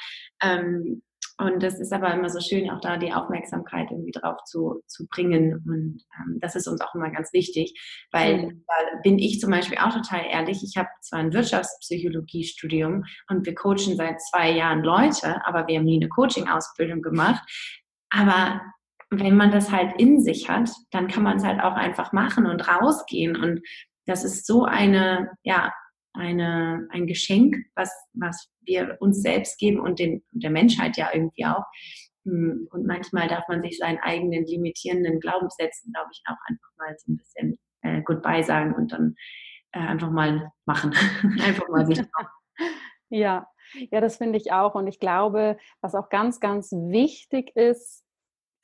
[0.42, 1.02] Ähm,
[1.40, 5.06] und das ist aber immer so schön, auch da die Aufmerksamkeit irgendwie drauf zu, zu
[5.06, 5.54] bringen.
[5.66, 7.78] Und ähm, das ist uns auch immer ganz wichtig,
[8.10, 8.64] weil mhm.
[8.66, 10.64] da bin ich zum Beispiel auch total ehrlich.
[10.64, 15.84] Ich habe zwar ein Wirtschaftspsychologie-Studium und wir coachen seit zwei Jahren Leute, aber wir haben
[15.84, 17.44] nie eine Coaching-Ausbildung gemacht.
[18.10, 18.60] Aber
[19.10, 22.46] wenn man das halt in sich hat, dann kann man es halt auch einfach machen
[22.46, 23.36] und rausgehen.
[23.36, 23.60] Und
[24.06, 25.72] das ist so eine, ja,
[26.14, 31.46] eine, ein Geschenk, was, was wir uns selbst geben und den, der Menschheit ja irgendwie
[31.46, 31.64] auch.
[32.24, 36.94] Hm, und manchmal darf man sich seinen eigenen limitierenden Glaubenssätzen, glaube ich, auch einfach mal
[36.98, 39.14] so ein bisschen äh, Goodbye sagen und dann
[39.72, 40.92] äh, einfach mal machen.
[41.44, 42.00] einfach mal sich
[43.10, 43.48] Ja,
[43.90, 44.74] ja, das finde ich auch.
[44.74, 48.04] Und ich glaube, was auch ganz, ganz wichtig ist,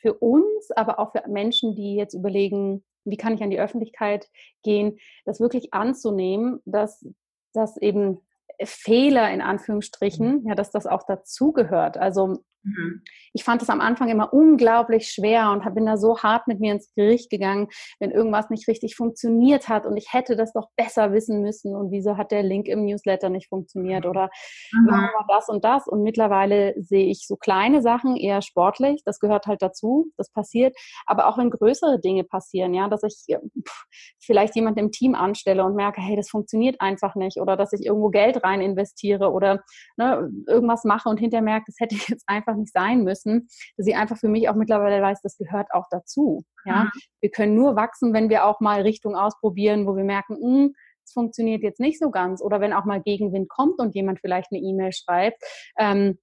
[0.05, 4.29] für uns, aber auch für Menschen, die jetzt überlegen, wie kann ich an die Öffentlichkeit
[4.63, 7.07] gehen, das wirklich anzunehmen, dass
[7.55, 8.21] das eben
[8.63, 11.97] Fehler in Anführungsstrichen, ja, dass das auch dazugehört.
[11.97, 12.45] Also Mhm.
[13.33, 16.73] Ich fand es am Anfang immer unglaublich schwer und bin da so hart mit mir
[16.73, 21.13] ins Gericht gegangen, wenn irgendwas nicht richtig funktioniert hat und ich hätte das doch besser
[21.13, 24.31] wissen müssen und wieso hat der Link im Newsletter nicht funktioniert oder
[24.73, 24.87] mhm.
[24.89, 29.19] warum war das und das und mittlerweile sehe ich so kleine Sachen eher sportlich, das
[29.19, 33.27] gehört halt dazu, das passiert, aber auch wenn größere Dinge passieren, ja, dass ich
[34.21, 37.85] vielleicht jemand im Team anstelle und merke, hey, das funktioniert einfach nicht oder dass ich
[37.85, 39.63] irgendwo Geld rein investiere oder
[39.97, 43.49] ne, irgendwas mache und hinterher merke, das hätte ich jetzt einfach einfach nicht sein müssen,
[43.77, 46.45] dass sie einfach für mich auch mittlerweile weiß, das gehört auch dazu.
[46.65, 46.91] Ja, mhm.
[47.21, 50.75] wir können nur wachsen, wenn wir auch mal Richtung ausprobieren, wo wir merken, mh, hm,
[51.05, 52.41] es funktioniert jetzt nicht so ganz.
[52.41, 55.43] Oder wenn auch mal Gegenwind kommt und jemand vielleicht eine E-Mail schreibt
[55.79, 56.19] ähm,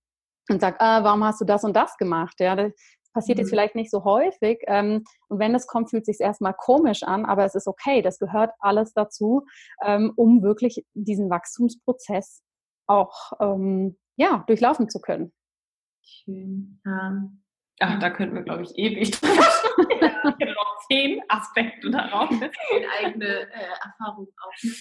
[0.49, 2.39] und sagt, ah, warum hast du das und das gemacht?
[2.39, 2.73] Ja, das
[3.13, 3.41] passiert mhm.
[3.41, 4.59] jetzt vielleicht nicht so häufig.
[4.67, 8.01] Ähm, und wenn es kommt, fühlt es sich erstmal komisch an, aber es ist okay.
[8.01, 9.45] Das gehört alles dazu,
[9.85, 12.41] ähm, um wirklich diesen Wachstumsprozess
[12.87, 15.31] auch ähm, ja, durchlaufen zu können.
[16.03, 16.79] Schön.
[16.85, 17.31] Ja.
[17.83, 20.29] Ach, da könnten wir, glaube ich, ewig drüber sprechen.
[20.29, 22.29] Ich hätte noch zehn Aspekte darauf.
[23.03, 24.63] eigene äh, Erfahrung auch.
[24.63, 24.71] Ne?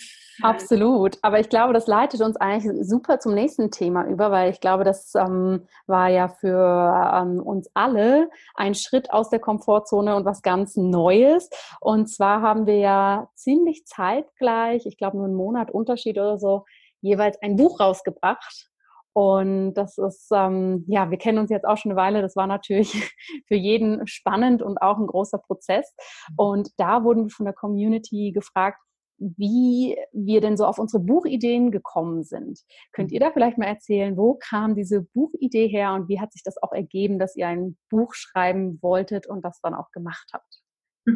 [0.43, 1.19] Absolut.
[1.23, 4.85] Aber ich glaube, das leitet uns eigentlich super zum nächsten Thema über, weil ich glaube,
[4.85, 10.43] das ähm, war ja für ähm, uns alle ein Schritt aus der Komfortzone und was
[10.43, 11.51] ganz Neues.
[11.81, 16.65] Und zwar haben wir ja ziemlich zeitgleich, ich glaube nur einen Monat Unterschied oder so,
[17.01, 18.70] jeweils ein Buch rausgebracht.
[19.13, 22.23] Und das ist, ähm, ja, wir kennen uns jetzt auch schon eine Weile.
[22.23, 22.93] Das war natürlich
[23.49, 25.95] für jeden spannend und auch ein großer Prozess.
[26.31, 26.35] Mhm.
[26.37, 28.79] Und da wurden wir von der Community gefragt,
[29.19, 32.61] wie wir denn so auf unsere Buchideen gekommen sind.
[32.93, 33.15] Könnt mhm.
[33.15, 36.57] ihr da vielleicht mal erzählen, wo kam diese Buchidee her und wie hat sich das
[36.63, 40.61] auch ergeben, dass ihr ein Buch schreiben wolltet und das dann auch gemacht habt?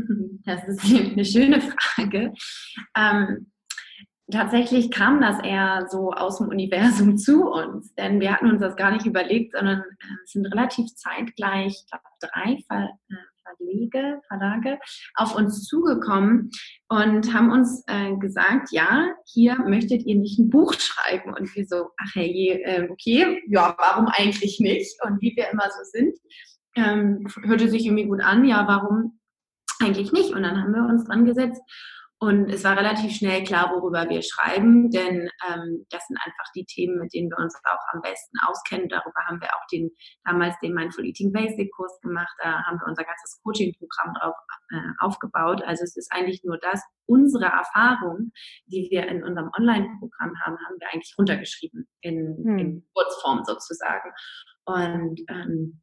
[0.46, 2.34] Das ist eine schöne Frage.
[2.96, 3.50] Ähm,
[4.30, 8.76] tatsächlich kam das eher so aus dem Universum zu uns, denn wir hatten uns das
[8.76, 13.14] gar nicht überlegt, sondern äh, sind relativ zeitgleich, ich glaube, drei Ver äh,
[13.56, 14.78] Verlege, Verlage
[15.14, 16.50] auf uns zugekommen
[16.88, 21.34] und haben uns äh, gesagt, ja, hier möchtet ihr nicht ein Buch schreiben.
[21.34, 24.96] Und wir so, ach hey, äh, okay, ja, warum eigentlich nicht?
[25.04, 26.16] Und wie wir immer so sind,
[26.76, 29.20] ähm, hörte sich irgendwie gut an, ja, warum
[29.80, 30.32] eigentlich nicht?
[30.32, 31.62] Und dann haben wir uns dran gesetzt
[32.24, 36.64] und es war relativ schnell klar, worüber wir schreiben, denn ähm, das sind einfach die
[36.64, 38.88] Themen, mit denen wir uns auch am besten auskennen.
[38.88, 39.90] Darüber haben wir auch den,
[40.24, 42.34] damals den Mindful Eating Basic Kurs gemacht.
[42.42, 44.34] Da haben wir unser ganzes Coaching-Programm drauf
[44.70, 45.62] äh, aufgebaut.
[45.64, 48.32] Also es ist eigentlich nur das, unsere Erfahrung,
[48.66, 52.58] die wir in unserem Online-Programm haben, haben wir eigentlich runtergeschrieben in, hm.
[52.58, 54.10] in Kurzform sozusagen.
[54.64, 55.82] Und ähm,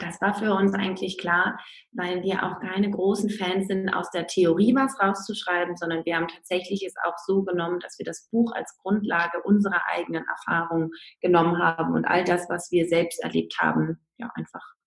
[0.00, 1.58] das war für uns eigentlich klar,
[1.92, 6.28] weil wir auch keine großen Fans sind, aus der Theorie was rauszuschreiben, sondern wir haben
[6.28, 11.58] tatsächlich es auch so genommen, dass wir das Buch als Grundlage unserer eigenen Erfahrung genommen
[11.58, 14.77] haben und all das, was wir selbst erlebt haben, ja, einfach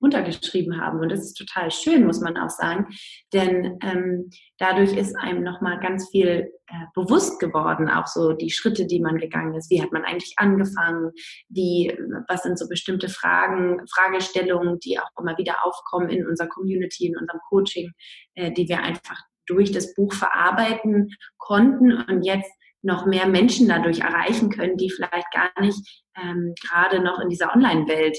[0.00, 1.00] runtergeschrieben haben.
[1.00, 2.86] Und das ist total schön, muss man auch sagen.
[3.32, 8.86] Denn ähm, dadurch ist einem nochmal ganz viel äh, bewusst geworden, auch so die Schritte,
[8.86, 9.70] die man gegangen ist.
[9.70, 11.12] Wie hat man eigentlich angefangen?
[11.48, 11.96] Wie,
[12.28, 17.16] was sind so bestimmte Fragen, Fragestellungen, die auch immer wieder aufkommen in unserer Community, in
[17.16, 17.92] unserem Coaching,
[18.34, 22.50] äh, die wir einfach durch das Buch verarbeiten konnten und jetzt
[22.82, 27.54] noch mehr Menschen dadurch erreichen können, die vielleicht gar nicht ähm, gerade noch in dieser
[27.54, 28.16] Online-Welt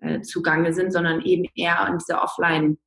[0.00, 2.78] äh, zugange sind, sondern eben eher in dieser Offline-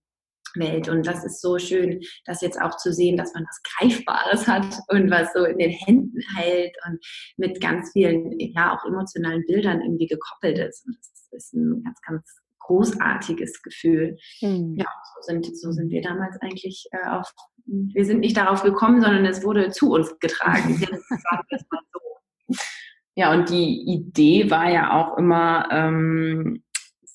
[0.56, 0.88] Welt.
[0.90, 4.78] Und das ist so schön, das jetzt auch zu sehen, dass man was Greifbares hat
[4.90, 7.00] und was so in den Händen hält und
[7.38, 10.86] mit ganz vielen, ja, auch emotionalen Bildern irgendwie gekoppelt ist.
[10.86, 12.24] Und das ist ein ganz, ganz
[12.60, 14.18] großartiges Gefühl.
[14.42, 14.76] Mhm.
[14.78, 17.30] Ja, so sind, so sind wir damals eigentlich äh, auf,
[17.66, 20.86] wir sind nicht darauf gekommen, sondern es wurde zu uns getragen.
[23.16, 26.64] ja, und die Idee war ja auch immer, ähm,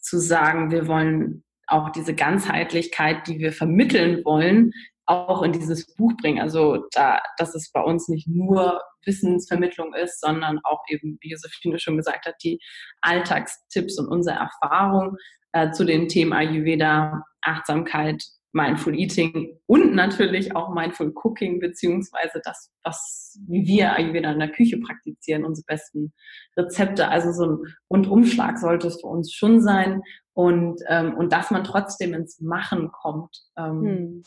[0.09, 4.73] zu sagen, wir wollen auch diese Ganzheitlichkeit, die wir vermitteln wollen,
[5.07, 6.41] auch in dieses Buch bringen.
[6.41, 11.79] Also da, dass es bei uns nicht nur Wissensvermittlung ist, sondern auch eben, wie Josephine
[11.79, 12.61] schon gesagt hat, die
[13.01, 15.17] Alltagstipps und unsere Erfahrung
[15.53, 22.73] äh, zu den Themen Ayurveda, Achtsamkeit, Mindful Eating und natürlich auch Mindful Cooking, beziehungsweise das,
[22.83, 26.13] was, wie wir Ayurveda in der Küche praktizieren, unsere besten
[26.57, 27.09] Rezepte.
[27.09, 31.65] Also so ein Rundumschlag sollte es für uns schon sein und, ähm, und dass man
[31.65, 33.37] trotzdem ins Machen kommt.
[33.57, 34.23] Ähm, hm.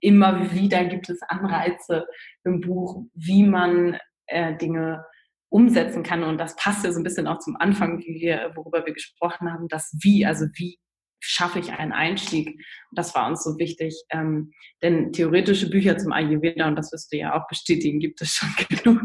[0.00, 2.06] Immer wieder gibt es Anreize
[2.44, 5.04] im Buch, wie man äh, Dinge
[5.48, 6.24] umsetzen kann.
[6.24, 9.50] Und das passt ja so ein bisschen auch zum Anfang, wie wir, worüber wir gesprochen
[9.50, 10.78] haben, das Wie, also wie
[11.26, 12.60] schaffe ich einen Einstieg.
[12.92, 14.04] Das war uns so wichtig.
[14.10, 18.30] Ähm, denn theoretische Bücher zum Ayurveda, und das wirst du ja auch bestätigen, gibt es
[18.30, 19.02] schon genug.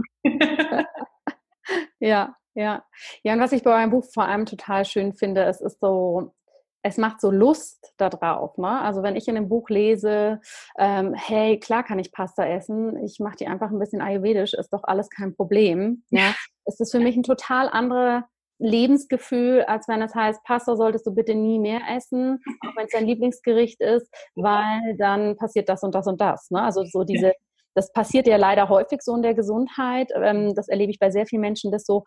[1.99, 2.83] ja, ja.
[3.23, 6.33] Ja, und was ich bei eurem Buch vor allem total schön finde, es ist so,
[6.81, 8.57] es macht so Lust darauf.
[8.57, 8.81] Ne?
[8.81, 10.41] Also wenn ich in dem Buch lese,
[10.77, 14.73] ähm, hey, klar kann ich Pasta essen, ich mache die einfach ein bisschen ayurvedisch, ist
[14.73, 16.03] doch alles kein Problem.
[16.09, 16.33] Ja?
[16.65, 18.27] Es ist für mich ein total anderer
[18.59, 22.91] Lebensgefühl, als wenn es heißt, Pasta solltest du bitte nie mehr essen, auch wenn es
[22.91, 26.51] dein Lieblingsgericht ist, weil dann passiert das und das und das.
[26.51, 26.61] Ne?
[26.61, 27.33] Also so diese,
[27.73, 30.11] das passiert ja leider häufig so in der Gesundheit.
[30.15, 32.03] Ähm, das erlebe ich bei sehr vielen Menschen, dass so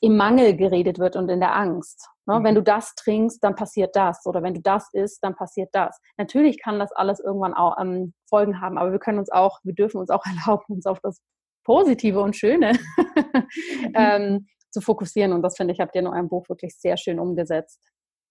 [0.00, 2.08] im Mangel geredet wird und in der Angst.
[2.26, 2.38] Ne?
[2.38, 2.44] Mhm.
[2.44, 4.24] Wenn du das trinkst, dann passiert das.
[4.26, 5.98] Oder wenn du das isst, dann passiert das.
[6.16, 9.74] Natürlich kann das alles irgendwann auch ähm, Folgen haben, aber wir können uns auch, wir
[9.74, 11.20] dürfen uns auch erlauben, uns auf das
[11.64, 12.72] Positive und Schöne
[13.94, 15.32] ähm, zu fokussieren.
[15.32, 17.80] Und das finde ich, habt ihr in eurem Buch wirklich sehr schön umgesetzt.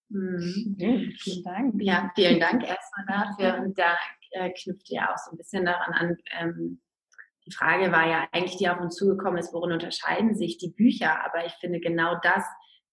[0.09, 1.13] Mhm.
[1.19, 1.73] Vielen Dank.
[1.81, 3.63] Ja, vielen Dank erstmal dafür.
[3.63, 3.95] Und da
[4.31, 6.17] äh, knüpft ihr auch so ein bisschen daran an.
[6.39, 6.81] Ähm,
[7.45, 11.23] die Frage war ja eigentlich, die auf uns zugekommen ist, worin unterscheiden sich die Bücher?
[11.25, 12.43] Aber ich finde, genau das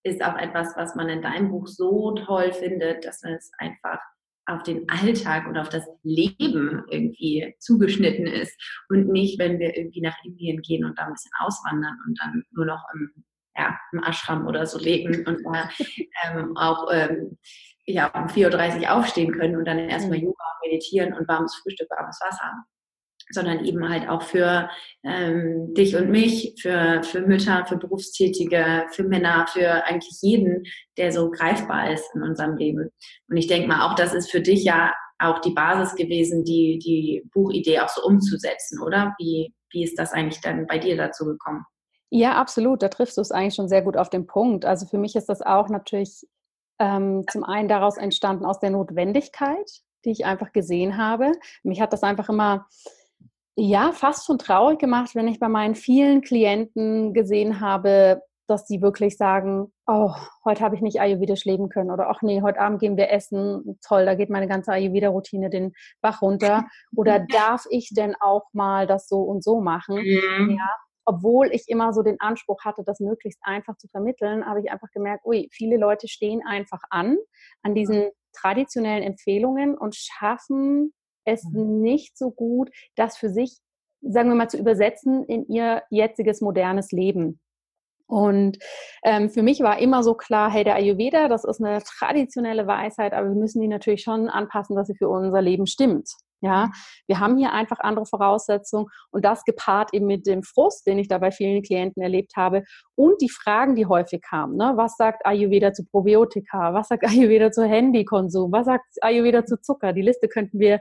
[0.03, 4.01] ist auch etwas, was man in deinem Buch so toll findet, dass es einfach
[4.47, 8.55] auf den Alltag und auf das Leben irgendwie zugeschnitten ist
[8.89, 12.45] und nicht, wenn wir irgendwie nach Indien gehen und da ein bisschen auswandern und dann
[12.53, 13.25] nur noch im
[13.57, 15.69] ja, im Ashram oder so leben und da
[16.25, 17.39] ähm, auch ähm,
[17.87, 20.25] ja, um 4.30 Uhr aufstehen können und dann erstmal mhm.
[20.27, 22.53] Yoga meditieren und warmes Frühstück, warmes Wasser.
[23.31, 24.69] Sondern eben halt auch für
[25.03, 30.63] ähm, dich und mich, für, für Mütter, für Berufstätige, für Männer, für eigentlich jeden,
[30.97, 32.91] der so greifbar ist in unserem Leben.
[33.29, 36.79] Und ich denke mal, auch das ist für dich ja auch die Basis gewesen, die,
[36.79, 39.15] die Buchidee auch so umzusetzen, oder?
[39.19, 41.65] Wie, wie ist das eigentlich dann bei dir dazu gekommen?
[42.11, 42.83] Ja, absolut.
[42.83, 44.65] Da triffst du es eigentlich schon sehr gut auf den Punkt.
[44.65, 46.27] Also für mich ist das auch natürlich
[46.79, 49.71] ähm, zum einen daraus entstanden aus der Notwendigkeit,
[50.05, 51.33] die ich einfach gesehen habe.
[51.63, 52.67] Mich hat das einfach immer,
[53.57, 58.81] ja, fast schon traurig gemacht, wenn ich bei meinen vielen Klienten gesehen habe, dass die
[58.81, 60.13] wirklich sagen, oh,
[60.45, 63.79] heute habe ich nicht ayurvedisch leben können oder ach nee, heute Abend gehen wir essen,
[63.85, 66.67] toll, da geht meine ganze Ayurveda-Routine den Bach runter.
[66.95, 69.97] Oder darf ich denn auch mal das so und so machen?
[69.97, 70.57] Mhm.
[70.59, 70.71] Ja,
[71.07, 74.91] obwohl ich immer so den Anspruch hatte, das möglichst einfach zu vermitteln, habe ich einfach
[74.93, 77.17] gemerkt, ui, viele Leute stehen einfach an,
[77.63, 80.93] an diesen traditionellen Empfehlungen und schaffen
[81.25, 81.81] es mhm.
[81.81, 83.59] nicht so gut, das für sich,
[84.03, 87.41] sagen wir mal, zu übersetzen in ihr jetziges modernes Leben.
[88.09, 88.59] Und
[89.05, 93.13] ähm, für mich war immer so klar, hey, der Ayurveda, das ist eine traditionelle Weisheit,
[93.13, 96.09] aber wir müssen die natürlich schon anpassen, dass sie für unser Leben stimmt.
[96.43, 96.71] Ja,
[97.07, 101.09] wir haben hier einfach andere Voraussetzungen und das gepaart eben mit dem Frust, den ich
[101.09, 102.65] da bei vielen Klienten erlebt habe
[102.95, 104.57] und die Fragen, die häufig kamen.
[104.57, 104.73] Ne?
[104.77, 106.75] Was sagt Ayurveda zu Probiotika?
[106.75, 108.53] Was sagt Ayurveda zu Handykonsum?
[108.53, 109.93] Was sagt Ayurveda zu Zucker?
[109.95, 110.81] Die Liste könnten wir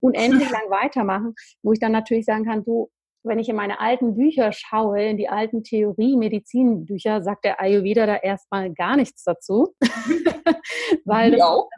[0.00, 2.90] unendlich lang weitermachen, wo ich dann natürlich sagen kann, du,
[3.22, 8.16] wenn ich in meine alten Bücher schaue, in die alten Theorie-Medizinbücher, sagt der Ayurveda da
[8.16, 9.74] erstmal gar nichts dazu.
[11.04, 11.68] Weil das auch.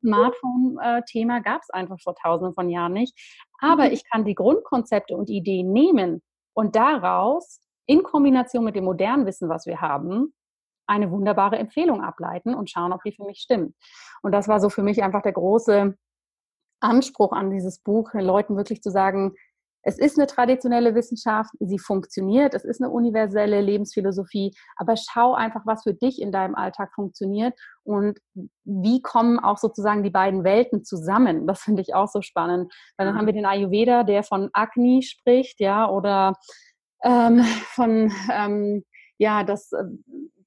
[0.00, 3.18] Smartphone-Thema gab es einfach vor tausenden von Jahren nicht.
[3.60, 3.92] Aber mhm.
[3.92, 6.22] ich kann die Grundkonzepte und Ideen nehmen
[6.54, 10.32] und daraus in Kombination mit dem modernen Wissen, was wir haben,
[10.86, 13.74] eine wunderbare Empfehlung ableiten und schauen, ob die für mich stimmt.
[14.22, 15.96] Und das war so für mich einfach der große
[16.80, 19.34] Anspruch an dieses Buch, den Leuten wirklich zu sagen,
[19.82, 25.62] es ist eine traditionelle Wissenschaft, sie funktioniert, es ist eine universelle Lebensphilosophie, aber schau einfach,
[25.64, 28.18] was für dich in deinem Alltag funktioniert und
[28.64, 31.46] wie kommen auch sozusagen die beiden Welten zusammen.
[31.46, 35.02] Das finde ich auch so spannend, weil dann haben wir den Ayurveda, der von Agni
[35.02, 36.34] spricht, ja, oder
[37.02, 37.42] ähm,
[37.74, 38.84] von ähm,
[39.18, 39.84] ja, das äh,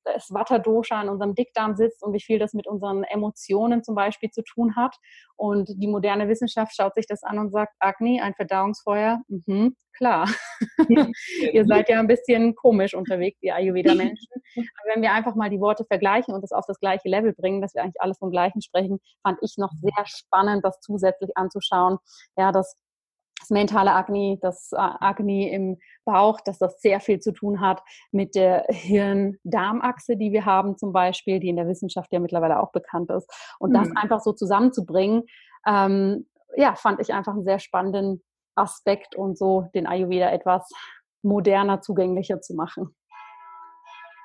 [0.03, 4.29] das Vata-Dosha in unserem Dickdarm sitzt und wie viel das mit unseren Emotionen zum Beispiel
[4.29, 4.95] zu tun hat.
[5.35, 10.29] Und die moderne Wissenschaft schaut sich das an und sagt, Agni, ein Verdauungsfeuer, mhm, klar.
[11.51, 14.27] ihr seid ja ein bisschen komisch unterwegs, die Ayurveda-Menschen.
[14.55, 17.61] Aber wenn wir einfach mal die Worte vergleichen und das auf das gleiche Level bringen,
[17.61, 21.97] dass wir eigentlich alle vom Gleichen sprechen, fand ich noch sehr spannend, das zusätzlich anzuschauen.
[22.37, 22.75] Ja, das
[23.43, 27.81] das mentale Agni, das äh, Agni im Bauch, dass das sehr viel zu tun hat
[28.11, 32.71] mit der Hirn-Darm-Achse, die wir haben zum Beispiel, die in der Wissenschaft ja mittlerweile auch
[32.71, 33.29] bekannt ist.
[33.59, 33.73] Und mhm.
[33.73, 35.23] das einfach so zusammenzubringen,
[35.67, 36.25] ähm,
[36.55, 38.23] ja, fand ich einfach einen sehr spannenden
[38.55, 40.69] Aspekt und so den Ayurveda etwas
[41.21, 42.95] moderner, zugänglicher zu machen.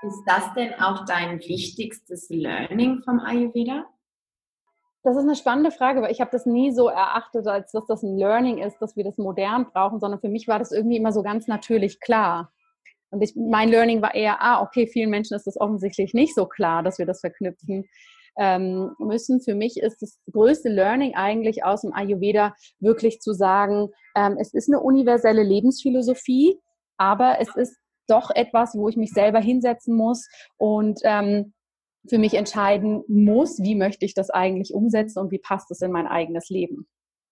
[0.02, 3.84] Ist das denn auch dein wichtigstes Learning vom Ayurveda?
[5.02, 8.02] Das ist eine spannende Frage, weil ich habe das nie so erachtet, als dass das
[8.02, 11.12] ein Learning ist, dass wir das modern brauchen, sondern für mich war das irgendwie immer
[11.12, 12.52] so ganz natürlich klar.
[13.10, 16.46] Und ich, mein Learning war eher, ah, okay, vielen Menschen ist das offensichtlich nicht so
[16.46, 17.88] klar, dass wir das verknüpfen
[18.38, 19.40] ähm, müssen.
[19.40, 24.52] Für mich ist das größte Learning eigentlich aus dem Ayurveda wirklich zu sagen, ähm, es
[24.52, 26.58] ist eine universelle Lebensphilosophie,
[26.96, 27.78] aber es ist
[28.08, 31.52] doch etwas, wo ich mich selber hinsetzen muss und ähm,
[32.08, 35.92] für mich entscheiden muss, wie möchte ich das eigentlich umsetzen und wie passt es in
[35.92, 36.86] mein eigenes Leben.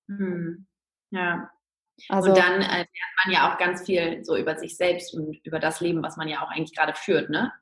[0.08, 0.66] Hm.
[1.10, 1.50] Ja.
[2.08, 2.88] Also, und dann äh, lernt
[3.24, 6.28] man ja auch ganz viel so über sich selbst und über das Leben, was man
[6.28, 7.52] ja auch eigentlich gerade führt, ne?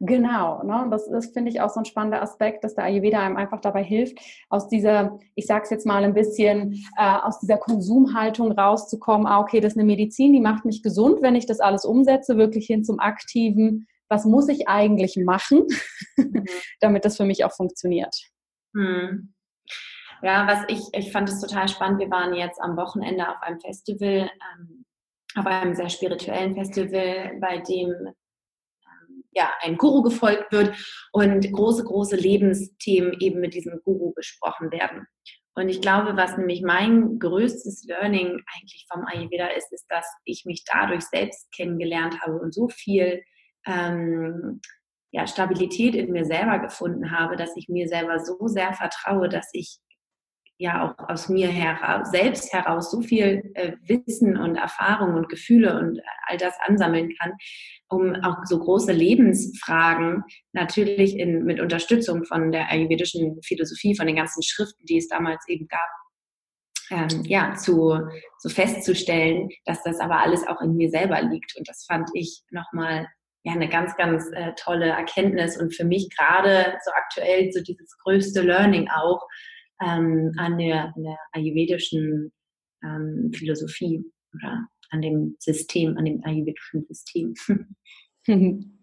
[0.00, 0.88] Genau, ne?
[0.90, 3.84] das ist, finde ich, auch so ein spannender Aspekt, dass der Ayurveda einem einfach dabei
[3.84, 4.18] hilft,
[4.48, 9.40] aus dieser, ich sage es jetzt mal ein bisschen, äh, aus dieser Konsumhaltung rauszukommen, ah,
[9.40, 12.66] okay, das ist eine Medizin, die macht mich gesund, wenn ich das alles umsetze, wirklich
[12.66, 15.66] hin zum aktiven, was muss ich eigentlich machen,
[16.16, 16.44] mhm.
[16.80, 18.14] damit das für mich auch funktioniert.
[18.74, 19.32] Mhm.
[20.22, 22.00] Ja, was ich, ich fand es total spannend.
[22.00, 24.84] Wir waren jetzt am Wochenende auf einem Festival, ähm,
[25.36, 30.76] auf einem sehr spirituellen Festival, bei dem ähm, ja, ein Guru gefolgt wird
[31.12, 35.06] und große, große Lebensthemen eben mit diesem Guru besprochen werden.
[35.54, 40.44] Und ich glaube, was nämlich mein größtes Learning eigentlich vom Ayurveda ist, ist, dass ich
[40.44, 43.22] mich dadurch selbst kennengelernt habe und so viel
[43.66, 44.60] ähm,
[45.12, 49.48] ja, Stabilität in mir selber gefunden habe, dass ich mir selber so sehr vertraue, dass
[49.52, 49.78] ich
[50.60, 55.78] ja auch aus mir heraus, selbst heraus so viel äh, Wissen und Erfahrung und Gefühle
[55.78, 57.32] und all das ansammeln kann,
[57.88, 64.16] um auch so große Lebensfragen natürlich in, mit Unterstützung von der ayurvedischen Philosophie, von den
[64.16, 65.88] ganzen Schriften, die es damals eben gab,
[66.90, 67.98] ähm, ja, zu,
[68.38, 71.56] so festzustellen, dass das aber alles auch in mir selber liegt.
[71.56, 73.06] Und das fand ich nochmal
[73.44, 77.96] ja eine ganz, ganz äh, tolle Erkenntnis und für mich gerade so aktuell so dieses
[77.98, 79.26] größte Learning auch
[79.82, 82.32] ähm, an, der, an der ayurvedischen
[82.84, 87.34] ähm, Philosophie oder an dem System, an dem ayurvedischen System.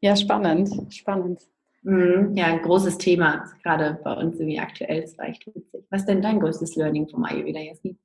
[0.00, 1.40] ja, spannend, spannend.
[1.82, 5.84] Mhm, ja, ein großes Thema, gerade bei uns irgendwie aktuell, das war echt witzig.
[5.90, 7.98] Was ist denn dein größtes Learning vom Ayurveda, Jasmin?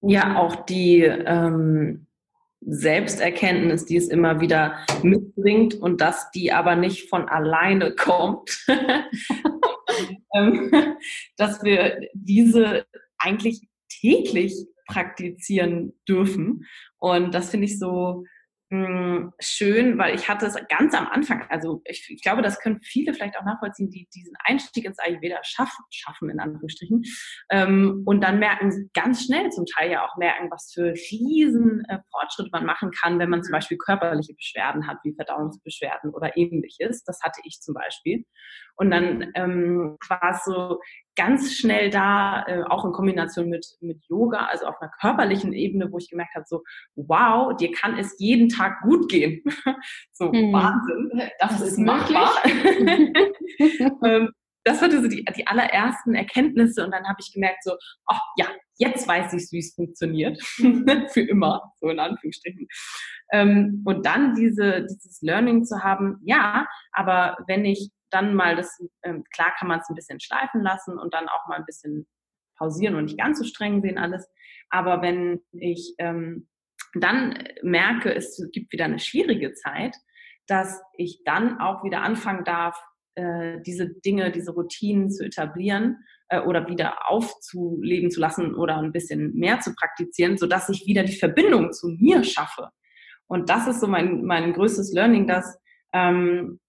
[0.00, 2.06] Ja, auch die ähm,
[2.66, 8.66] Selbsterkenntnis, die es immer wieder mitbringt und dass die aber nicht von alleine kommt.
[10.34, 10.72] Ähm,
[11.36, 12.86] dass wir diese
[13.18, 14.54] eigentlich täglich
[14.86, 16.64] praktizieren dürfen.
[16.98, 18.24] Und das finde ich so
[18.72, 22.80] hm, schön, weil ich hatte es ganz am Anfang, also ich, ich, glaube, das können
[22.80, 27.02] viele vielleicht auch nachvollziehen, die diesen Einstieg ins Ayurveda schaffen, schaffen in Anführungsstrichen,
[27.50, 31.98] ähm, und dann merken, ganz schnell zum Teil ja auch merken, was für riesen äh,
[32.10, 37.04] Fortschritte man machen kann, wenn man zum Beispiel körperliche Beschwerden hat, wie Verdauungsbeschwerden oder ähnliches.
[37.04, 38.24] Das hatte ich zum Beispiel.
[38.76, 40.80] Und dann ähm, war es so
[41.16, 45.90] ganz schnell da, äh, auch in Kombination mit, mit Yoga, also auf einer körperlichen Ebene,
[45.92, 46.62] wo ich gemerkt habe, so,
[46.94, 49.42] wow, dir kann es jeden Tag gut gehen.
[50.12, 50.52] so, hm.
[50.52, 52.32] Wahnsinn, das, das ist machbar.
[54.04, 54.32] ähm,
[54.64, 57.72] das waren so die, die allerersten Erkenntnisse und dann habe ich gemerkt, so,
[58.08, 58.46] oh ja,
[58.76, 60.42] jetzt weiß ich, wie es funktioniert.
[61.12, 62.66] Für immer, so in Anführungsstrichen.
[63.32, 68.78] Ähm, und dann diese, dieses Learning zu haben, ja, aber wenn ich dann mal das,
[69.02, 72.06] ähm, klar kann man es ein bisschen schleifen lassen und dann auch mal ein bisschen
[72.56, 74.28] pausieren und nicht ganz so streng sehen alles.
[74.70, 76.48] Aber wenn ich ähm,
[76.94, 79.96] dann merke, es gibt wieder eine schwierige Zeit,
[80.46, 82.78] dass ich dann auch wieder anfangen darf,
[83.14, 88.92] äh, diese Dinge, diese Routinen zu etablieren äh, oder wieder aufzuleben zu lassen oder ein
[88.92, 92.70] bisschen mehr zu praktizieren, sodass ich wieder die Verbindung zu mir schaffe.
[93.26, 95.58] Und das ist so mein, mein größtes Learning, dass,
[95.92, 96.60] ähm,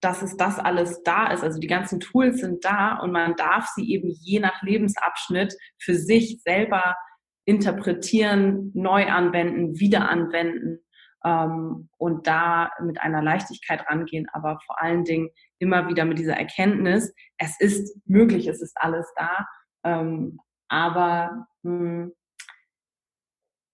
[0.00, 1.42] dass es das alles da ist.
[1.44, 5.94] Also die ganzen Tools sind da und man darf sie eben je nach Lebensabschnitt für
[5.94, 6.96] sich selber
[7.44, 10.80] interpretieren, neu anwenden, wieder anwenden
[11.24, 16.36] ähm, und da mit einer Leichtigkeit rangehen, aber vor allen Dingen immer wieder mit dieser
[16.36, 19.46] Erkenntnis, es ist möglich, es ist alles da,
[19.84, 20.38] ähm,
[20.68, 22.12] aber mh, hm,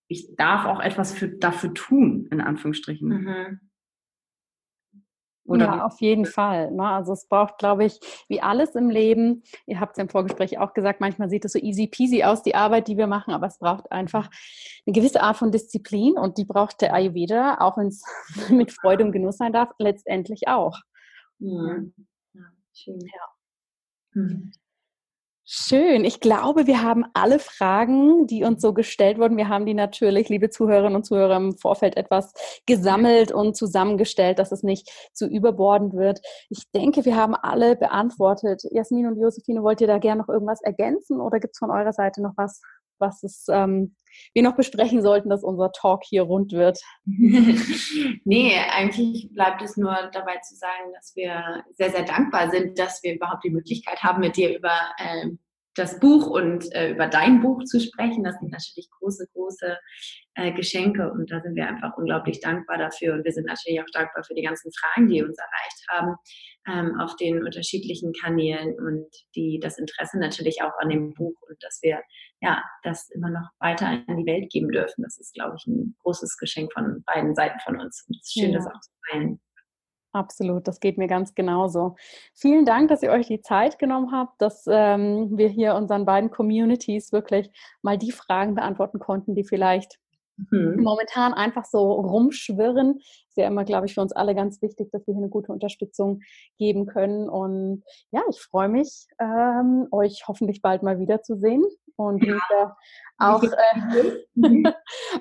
[0.08, 3.08] ich darf auch etwas für, dafür tun, in Anführungsstrichen.
[3.08, 3.60] Mhm.
[5.46, 6.72] Oder ja, auf jeden Fall.
[6.72, 6.82] Ne?
[6.82, 10.74] Also es braucht, glaube ich, wie alles im Leben, ihr habt es im Vorgespräch auch
[10.74, 13.58] gesagt, manchmal sieht es so easy peasy aus, die Arbeit, die wir machen, aber es
[13.58, 14.28] braucht einfach
[14.86, 18.02] eine gewisse Art von Disziplin und die braucht der Ayurveda, auch wenn es
[18.50, 20.78] mit Freude und Genuss sein darf, letztendlich auch.
[21.38, 21.94] Mhm.
[22.32, 22.42] Ja,
[22.72, 23.00] schön.
[23.00, 23.28] Ja.
[24.14, 24.52] Mhm.
[25.48, 26.04] Schön.
[26.04, 29.36] Ich glaube, wir haben alle Fragen, die uns so gestellt wurden.
[29.36, 32.32] Wir haben die natürlich, liebe Zuhörerinnen und Zuhörer, im Vorfeld etwas
[32.66, 36.20] gesammelt und zusammengestellt, dass es nicht zu überbordend wird.
[36.50, 38.62] Ich denke, wir haben alle beantwortet.
[38.72, 41.92] Jasmin und Josephine, wollt ihr da gerne noch irgendwas ergänzen oder gibt es von eurer
[41.92, 42.60] Seite noch was,
[42.98, 43.94] was es, ähm,
[44.32, 46.80] wir noch besprechen sollten, dass unser Talk hier rund wird?
[48.24, 53.02] nee, eigentlich bleibt es nur dabei zu sagen, dass wir sehr, sehr dankbar sind, dass
[53.02, 55.30] wir überhaupt die Möglichkeit haben, mit dir über äh,
[55.76, 58.24] das Buch und äh, über dein Buch zu sprechen.
[58.24, 59.78] Das sind natürlich große, große
[60.34, 63.14] äh, Geschenke und da sind wir einfach unglaublich dankbar dafür.
[63.14, 66.16] Und wir sind natürlich auch dankbar für die ganzen Fragen, die uns erreicht haben
[66.66, 71.62] ähm, auf den unterschiedlichen Kanälen und die das Interesse natürlich auch an dem Buch und
[71.62, 72.02] dass wir
[72.40, 75.02] ja das immer noch weiter in die Welt geben dürfen.
[75.02, 78.04] Das ist, glaube ich, ein großes Geschenk von beiden Seiten von uns.
[78.08, 78.58] Und es ist schön, ja.
[78.58, 79.40] das auch zu teilen.
[80.16, 81.94] Absolut, das geht mir ganz genauso.
[82.32, 86.30] Vielen Dank, dass ihr euch die Zeit genommen habt, dass ähm, wir hier unseren beiden
[86.30, 87.50] Communities wirklich
[87.82, 89.98] mal die Fragen beantworten konnten, die vielleicht
[90.50, 90.82] mhm.
[90.82, 92.96] momentan einfach so rumschwirren.
[93.28, 95.52] Ist ja immer, glaube ich, für uns alle ganz wichtig, dass wir hier eine gute
[95.52, 96.22] Unterstützung
[96.56, 97.28] geben können.
[97.28, 101.62] Und ja, ich freue mich, ähm, euch hoffentlich bald mal wiederzusehen
[101.96, 102.34] und ja.
[102.34, 102.76] wie ich ja
[103.18, 103.52] auch, äh,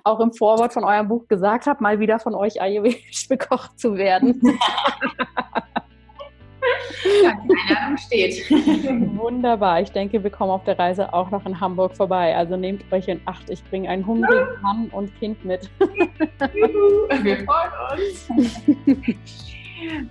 [0.03, 3.95] auch im Vorwort von eurem Buch gesagt habe, mal wieder von euch ayurvedisch bekocht zu
[3.95, 4.41] werden.
[7.23, 8.49] Ja, die Einladung steht.
[9.15, 9.79] Wunderbar.
[9.81, 12.35] Ich denke, wir kommen auf der Reise auch noch in Hamburg vorbei.
[12.35, 13.47] Also nehmt euch in Acht.
[13.51, 15.69] Ich bringe einen hungrigen Mann und Kind mit.
[15.79, 18.29] wir freuen uns.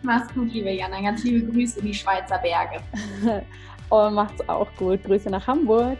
[0.02, 1.00] Mach's gut, liebe Jana.
[1.00, 2.80] Ganz liebe Grüße in die Schweizer Berge.
[3.88, 5.02] Und macht's auch gut.
[5.02, 5.98] Grüße nach Hamburg.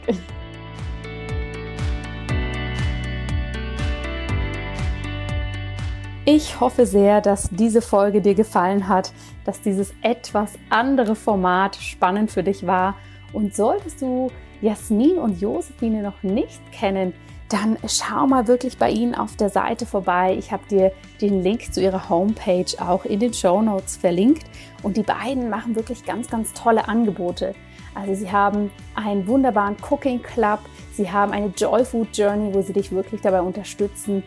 [6.27, 9.13] Ich hoffe sehr, dass diese Folge dir gefallen hat,
[9.45, 12.95] dass dieses etwas andere Format spannend für dich war.
[13.35, 14.31] Und solltest du
[14.63, 17.13] Jasmin und Josephine noch nicht kennen,
[17.51, 20.35] dann schau mal wirklich bei ihnen auf der Seite vorbei.
[20.39, 24.45] Ich habe dir den Link zu ihrer Homepage auch in den Show Notes verlinkt.
[24.83, 27.55] Und die beiden machen wirklich ganz, ganz tolle Angebote.
[27.95, 30.61] Also sie haben einen wunderbaren Cooking Club,
[30.95, 34.25] sie haben eine Joy Food Journey, wo sie dich wirklich dabei unterstützen,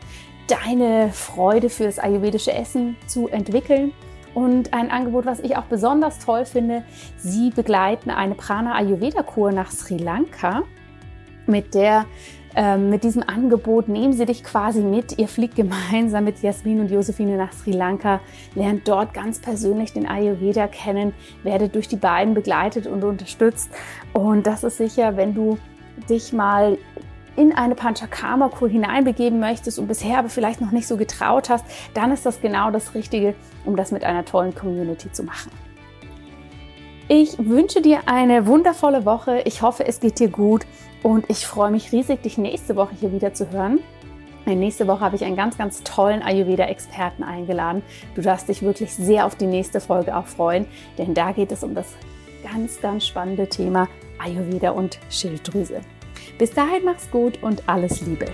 [0.48, 3.94] deine Freude für das ayurvedische Essen zu entwickeln.
[4.34, 6.84] Und ein Angebot, was ich auch besonders toll finde,
[7.18, 10.64] sie begleiten eine Prana Ayurveda Kur nach Sri Lanka.
[11.48, 12.06] Mit der
[12.56, 15.20] ähm, mit diesem Angebot nehmen sie dich quasi mit.
[15.20, 18.20] Ihr fliegt gemeinsam mit Jasmin und Josephine nach Sri Lanka,
[18.56, 23.70] lernt dort ganz persönlich den Ayurveda kennen, werdet durch die beiden begleitet und unterstützt.
[24.14, 25.60] Und das ist sicher, wenn du
[26.10, 26.80] dich mal
[27.38, 31.64] in eine Panchakarma-Kur hineinbegeben möchtest und bisher aber vielleicht noch nicht so getraut hast,
[31.94, 35.52] dann ist das genau das Richtige, um das mit einer tollen Community zu machen.
[37.08, 39.42] Ich wünsche dir eine wundervolle Woche.
[39.46, 40.66] Ich hoffe, es geht dir gut
[41.04, 43.80] und ich freue mich riesig, dich nächste Woche hier wieder zu hören.
[44.46, 47.84] Nächste Woche habe ich einen ganz, ganz tollen Ayurveda-Experten eingeladen.
[48.16, 50.66] Du darfst dich wirklich sehr auf die nächste Folge auch freuen,
[50.98, 51.88] denn da geht es um das
[52.44, 53.88] ganz, ganz spannende Thema
[54.20, 55.82] Ayurveda und Schilddrüse.
[56.38, 58.26] Bis dahin mach's gut und alles Liebe.